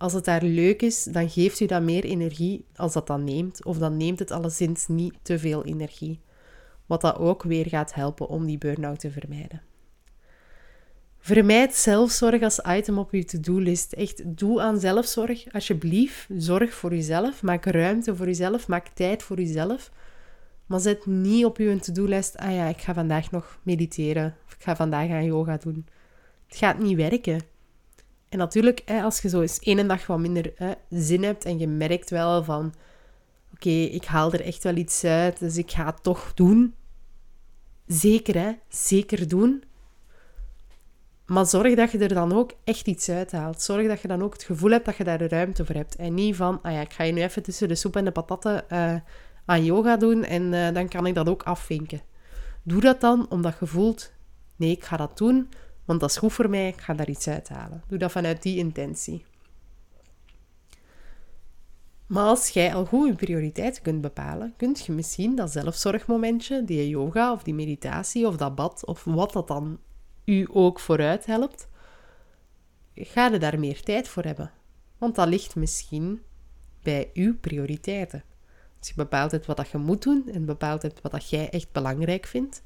Als 0.00 0.12
het 0.12 0.24
daar 0.24 0.42
leuk 0.42 0.82
is, 0.82 1.04
dan 1.04 1.30
geeft 1.30 1.60
u 1.60 1.66
dat 1.66 1.82
meer 1.82 2.04
energie 2.04 2.64
als 2.76 2.92
dat 2.92 3.06
dan 3.06 3.24
neemt. 3.24 3.64
Of 3.64 3.78
dan 3.78 3.96
neemt 3.96 4.18
het 4.18 4.30
alleszins 4.30 4.86
niet 4.86 5.14
te 5.22 5.38
veel 5.38 5.64
energie. 5.64 6.20
Wat 6.86 7.00
dat 7.00 7.18
ook 7.18 7.42
weer 7.42 7.66
gaat 7.66 7.94
helpen 7.94 8.28
om 8.28 8.46
die 8.46 8.58
burn-out 8.58 9.00
te 9.00 9.10
vermijden. 9.10 9.62
Vermijd 11.18 11.74
zelfzorg 11.74 12.42
als 12.42 12.60
item 12.66 12.98
op 12.98 13.12
je 13.12 13.24
to-do-list. 13.24 13.92
Echt, 13.92 14.38
doe 14.38 14.60
aan 14.60 14.80
zelfzorg. 14.80 15.52
Alsjeblieft, 15.52 16.26
zorg 16.36 16.74
voor 16.74 16.94
jezelf. 16.94 17.42
Maak 17.42 17.64
ruimte 17.64 18.16
voor 18.16 18.26
jezelf. 18.26 18.68
Maak 18.68 18.88
tijd 18.88 19.22
voor 19.22 19.36
jezelf. 19.36 19.90
Maar 20.66 20.80
zet 20.80 21.06
niet 21.06 21.44
op 21.44 21.58
je 21.58 21.78
to-do-list, 21.80 22.36
ah 22.36 22.54
ja, 22.54 22.66
ik 22.66 22.80
ga 22.80 22.94
vandaag 22.94 23.30
nog 23.30 23.58
mediteren. 23.62 24.36
Of 24.46 24.54
ik 24.54 24.62
ga 24.62 24.76
vandaag 24.76 25.10
aan 25.10 25.24
yoga 25.24 25.56
doen. 25.56 25.86
Het 26.46 26.56
gaat 26.56 26.78
niet 26.78 26.96
werken. 26.96 27.40
En 28.30 28.38
natuurlijk, 28.38 28.82
als 29.02 29.20
je 29.20 29.28
zo 29.28 29.40
eens 29.40 29.58
één 29.58 29.88
dag 29.88 30.06
wat 30.06 30.18
minder 30.18 30.52
zin 30.90 31.22
hebt 31.22 31.44
en 31.44 31.58
je 31.58 31.66
merkt 31.66 32.10
wel 32.10 32.44
van... 32.44 32.74
Oké, 33.54 33.70
ik 33.70 34.04
haal 34.04 34.32
er 34.32 34.44
echt 34.44 34.62
wel 34.62 34.76
iets 34.76 35.04
uit, 35.04 35.38
dus 35.38 35.56
ik 35.56 35.70
ga 35.70 35.86
het 35.86 36.02
toch 36.02 36.34
doen. 36.34 36.74
Zeker, 37.86 38.34
hè. 38.34 38.52
Zeker 38.68 39.28
doen. 39.28 39.64
Maar 41.26 41.46
zorg 41.46 41.74
dat 41.74 41.90
je 41.90 41.98
er 41.98 42.14
dan 42.14 42.32
ook 42.32 42.52
echt 42.64 42.86
iets 42.86 43.08
uithaalt. 43.08 43.62
Zorg 43.62 43.86
dat 43.86 44.00
je 44.00 44.08
dan 44.08 44.22
ook 44.22 44.32
het 44.32 44.42
gevoel 44.42 44.70
hebt 44.70 44.84
dat 44.84 44.96
je 44.96 45.04
daar 45.04 45.18
de 45.18 45.28
ruimte 45.28 45.64
voor 45.64 45.74
hebt. 45.74 45.96
En 45.96 46.14
niet 46.14 46.36
van, 46.36 46.58
ah 46.62 46.72
ja, 46.72 46.80
ik 46.80 46.92
ga 46.92 47.04
je 47.04 47.12
nu 47.12 47.22
even 47.22 47.42
tussen 47.42 47.68
de 47.68 47.74
soep 47.74 47.96
en 47.96 48.04
de 48.04 48.10
patatten 48.10 48.64
uh, 48.72 48.94
aan 49.44 49.64
yoga 49.64 49.96
doen 49.96 50.24
en 50.24 50.42
uh, 50.52 50.72
dan 50.72 50.88
kan 50.88 51.06
ik 51.06 51.14
dat 51.14 51.28
ook 51.28 51.42
afvinken. 51.42 52.00
Doe 52.62 52.80
dat 52.80 53.00
dan 53.00 53.26
omdat 53.28 53.56
je 53.60 53.66
voelt, 53.66 54.12
nee, 54.56 54.70
ik 54.70 54.84
ga 54.84 54.96
dat 54.96 55.18
doen, 55.18 55.48
want 55.90 56.02
dat 56.02 56.10
is 56.10 56.16
goed 56.16 56.32
voor 56.32 56.50
mij, 56.50 56.68
ik 56.68 56.80
ga 56.80 56.94
daar 56.94 57.08
iets 57.08 57.28
uithalen. 57.28 57.82
Doe 57.86 57.98
dat 57.98 58.12
vanuit 58.12 58.42
die 58.42 58.56
intentie. 58.56 59.24
Maar 62.06 62.24
als 62.24 62.48
jij 62.48 62.74
al 62.74 62.84
goed 62.84 63.08
je 63.08 63.14
prioriteiten 63.14 63.82
kunt 63.82 64.00
bepalen, 64.00 64.54
kun 64.56 64.76
je 64.84 64.92
misschien 64.92 65.34
dat 65.34 65.52
zelfzorgmomentje, 65.52 66.64
die 66.64 66.88
yoga 66.88 67.32
of 67.32 67.42
die 67.42 67.54
meditatie 67.54 68.26
of 68.26 68.36
dat 68.36 68.54
bad 68.54 68.84
of 68.84 69.04
wat 69.04 69.32
dat 69.32 69.48
dan 69.48 69.80
u 70.24 70.48
ook 70.52 70.80
vooruit 70.80 71.26
helpt, 71.26 71.68
ga 72.94 73.26
je 73.26 73.38
daar 73.38 73.58
meer 73.58 73.82
tijd 73.82 74.08
voor 74.08 74.22
hebben. 74.22 74.52
Want 74.98 75.14
dat 75.14 75.28
ligt 75.28 75.56
misschien 75.56 76.22
bij 76.82 77.10
uw 77.14 77.38
prioriteiten. 77.38 78.24
Als 78.78 78.88
je 78.88 78.94
bepaalt 78.94 79.46
wat 79.46 79.56
dat 79.56 79.68
je 79.68 79.78
moet 79.78 80.02
doen 80.02 80.28
en 80.32 80.44
bepaalt 80.44 81.00
wat 81.02 81.12
dat 81.12 81.30
jij 81.30 81.50
echt 81.50 81.72
belangrijk 81.72 82.26
vindt, 82.26 82.62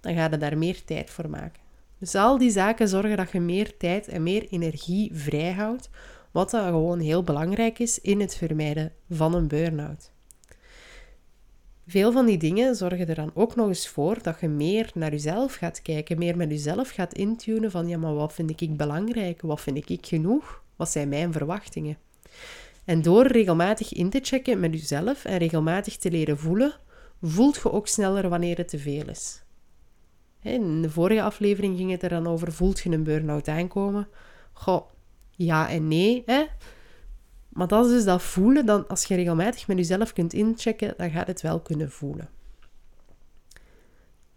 dan 0.00 0.14
ga 0.14 0.28
je 0.30 0.36
daar 0.36 0.58
meer 0.58 0.84
tijd 0.84 1.10
voor 1.10 1.30
maken. 1.30 1.65
Dus 1.98 2.14
al 2.14 2.38
die 2.38 2.50
zaken 2.50 2.88
zorgen 2.88 3.16
dat 3.16 3.30
je 3.30 3.40
meer 3.40 3.76
tijd 3.76 4.08
en 4.08 4.22
meer 4.22 4.46
energie 4.50 5.10
vrijhoudt, 5.14 5.88
wat 6.30 6.50
dan 6.50 6.64
gewoon 6.64 7.00
heel 7.00 7.22
belangrijk 7.22 7.78
is 7.78 8.00
in 8.00 8.20
het 8.20 8.36
vermijden 8.36 8.92
van 9.10 9.34
een 9.34 9.48
burn-out. 9.48 10.10
Veel 11.86 12.12
van 12.12 12.26
die 12.26 12.38
dingen 12.38 12.74
zorgen 12.74 13.08
er 13.08 13.14
dan 13.14 13.30
ook 13.34 13.56
nog 13.56 13.68
eens 13.68 13.88
voor 13.88 14.22
dat 14.22 14.40
je 14.40 14.48
meer 14.48 14.90
naar 14.94 15.10
jezelf 15.10 15.54
gaat 15.54 15.82
kijken, 15.82 16.18
meer 16.18 16.36
met 16.36 16.50
jezelf 16.50 16.90
gaat 16.90 17.14
intunen 17.14 17.70
van 17.70 17.88
ja, 17.88 17.98
maar 17.98 18.14
wat 18.14 18.32
vind 18.32 18.60
ik 18.60 18.76
belangrijk? 18.76 19.42
Wat 19.42 19.60
vind 19.60 19.90
ik 19.90 20.06
genoeg? 20.06 20.62
Wat 20.76 20.90
zijn 20.90 21.08
mijn 21.08 21.32
verwachtingen? 21.32 21.98
En 22.84 23.02
door 23.02 23.26
regelmatig 23.26 23.92
in 23.92 24.10
te 24.10 24.20
checken 24.22 24.60
met 24.60 24.72
jezelf 24.72 25.24
en 25.24 25.38
regelmatig 25.38 25.96
te 25.96 26.10
leren 26.10 26.38
voelen, 26.38 26.74
voelt 27.22 27.56
je 27.62 27.72
ook 27.72 27.88
sneller 27.88 28.28
wanneer 28.28 28.56
het 28.56 28.68
te 28.68 28.78
veel 28.78 29.08
is. 29.08 29.42
In 30.46 30.82
de 30.82 30.90
vorige 30.90 31.22
aflevering 31.22 31.76
ging 31.76 31.90
het 31.90 32.02
er 32.02 32.08
dan 32.08 32.26
over: 32.26 32.52
voelt 32.52 32.80
je 32.80 32.90
een 32.90 33.02
burn-out 33.02 33.48
aankomen? 33.48 34.08
Goh, 34.52 34.90
ja 35.30 35.68
en 35.68 35.88
nee. 35.88 36.22
Hè? 36.26 36.44
Maar 37.48 37.68
dat 37.68 37.84
is 37.84 37.90
dus 37.90 38.04
dat 38.04 38.22
voelen. 38.22 38.66
Dan, 38.66 38.88
als 38.88 39.04
je 39.04 39.14
regelmatig 39.14 39.66
met 39.66 39.76
jezelf 39.76 40.12
kunt 40.12 40.32
inchecken, 40.32 40.94
dan 40.96 41.10
gaat 41.10 41.26
het 41.26 41.40
wel 41.40 41.60
kunnen 41.60 41.90
voelen. 41.90 42.28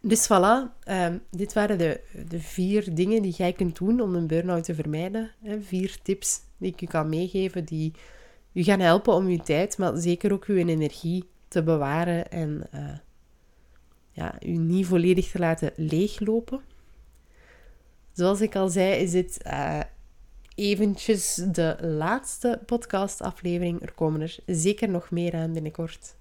Dus 0.02 0.28
voilà, 0.28 0.84
ehm, 0.84 1.18
dit 1.32 1.54
waren 1.54 1.78
de, 1.78 2.02
de 2.28 2.40
vier 2.40 2.96
dingen 2.96 3.22
die 3.22 3.34
jij 3.34 3.54
kunt 3.54 3.78
doen 3.78 4.02
om 4.02 4.16
een 4.16 4.28
burn-out 4.28 4.64
te 4.64 4.76
vermijden. 4.76 5.32
Hè? 5.44 5.62
Vier 5.62 5.98
tips 6.02 6.40
die 6.58 6.72
ik 6.72 6.80
je 6.80 6.88
kan 6.88 7.10
meegeven 7.10 7.66
die 7.66 7.94
je 8.52 8.64
gaan 8.64 8.80
helpen 8.80 9.14
om 9.14 9.30
je 9.30 9.40
tijd, 9.40 9.78
maar 9.78 9.98
zeker 9.98 10.34
ook 10.34 10.46
je 10.46 10.54
energie 10.54 11.30
te 11.48 11.64
bewaren 11.64 12.32
en 12.32 12.68
uh, 12.74 12.90
ja, 14.12 14.36
je 14.40 14.48
niet 14.48 14.86
volledig 14.86 15.32
te 15.32 15.40
laten 15.40 15.72
leeglopen. 15.76 16.62
Zoals 18.12 18.42
ik 18.42 18.56
al 18.56 18.70
zei, 18.70 19.02
is 19.02 19.12
dit 19.12 19.40
uh, 19.48 19.80
eventjes 20.56 21.36
de 21.52 21.78
laatste 21.82 22.62
podcastaflevering. 22.66 23.82
Er 23.82 23.94
komen 23.94 24.22
er 24.22 24.38
zeker 24.46 24.90
nog 24.90 25.12
meer 25.12 25.34
aan 25.34 25.54
binnenkort. 25.54 26.16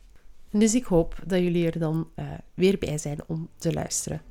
Dus 0.50 0.74
ik 0.74 0.84
hoop 0.84 1.18
dat 1.26 1.38
jullie 1.38 1.66
er 1.66 1.78
dan 1.78 2.08
uh, 2.16 2.24
weer 2.54 2.78
bij 2.78 2.98
zijn 2.98 3.18
om 3.26 3.48
te 3.56 3.72
luisteren. 3.72 4.22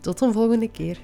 Tot 0.00 0.20
een 0.20 0.32
volgende 0.32 0.70
keer. 0.70 1.00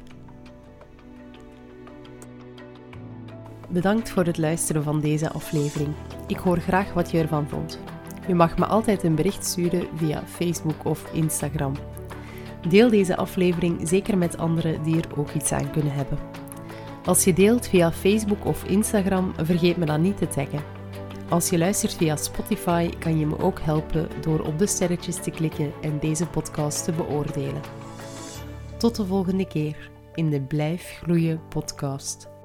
Bedankt 3.69 4.11
voor 4.11 4.25
het 4.25 4.39
luisteren 4.39 4.83
van 4.83 5.01
deze 5.01 5.31
aflevering. 5.31 5.95
Ik 6.27 6.37
hoor 6.37 6.59
graag 6.59 6.93
wat 6.93 7.11
je 7.11 7.19
ervan 7.19 7.49
vond. 7.49 7.81
Je 8.27 8.35
mag 8.35 8.59
me 8.59 8.67
altijd 8.67 9.03
een 9.03 9.15
bericht 9.15 9.47
sturen 9.47 9.89
via 9.95 10.23
Facebook 10.27 10.85
of 10.85 11.11
Instagram. 11.13 11.73
Deel 12.69 12.91
deze 12.91 13.17
aflevering 13.17 13.89
zeker 13.89 14.19
met 14.19 14.39
anderen 14.39 14.83
die 14.83 14.97
er 14.97 15.19
ook 15.19 15.31
iets 15.31 15.53
aan 15.53 15.71
kunnen 15.71 15.93
hebben. 15.93 16.19
Als 17.05 17.25
je 17.25 17.33
deelt 17.33 17.69
via 17.69 17.93
Facebook 17.93 18.45
of 18.45 18.65
Instagram, 18.65 19.33
vergeet 19.37 19.77
me 19.77 19.87
dan 19.87 20.01
niet 20.01 20.19
te 20.19 20.29
taggen. 20.29 20.61
Als 21.29 21.51
je 21.51 21.59
luistert 21.59 21.95
via 21.95 22.17
Spotify, 22.17 22.89
kan 22.99 23.19
je 23.19 23.27
me 23.27 23.39
ook 23.39 23.61
helpen 23.61 24.09
door 24.21 24.41
op 24.41 24.59
de 24.59 24.67
sterretjes 24.67 25.17
te 25.17 25.31
klikken 25.31 25.73
en 25.81 25.99
deze 25.99 26.27
podcast 26.27 26.85
te 26.85 26.93
beoordelen. 26.93 27.61
Tot 28.79 28.97
de 28.97 29.07
volgende 29.07 29.47
keer 29.47 29.91
in 30.15 30.31
de 30.31 30.41
Blijf 30.41 30.99
Gloeien 31.03 31.41
podcast. 31.49 32.36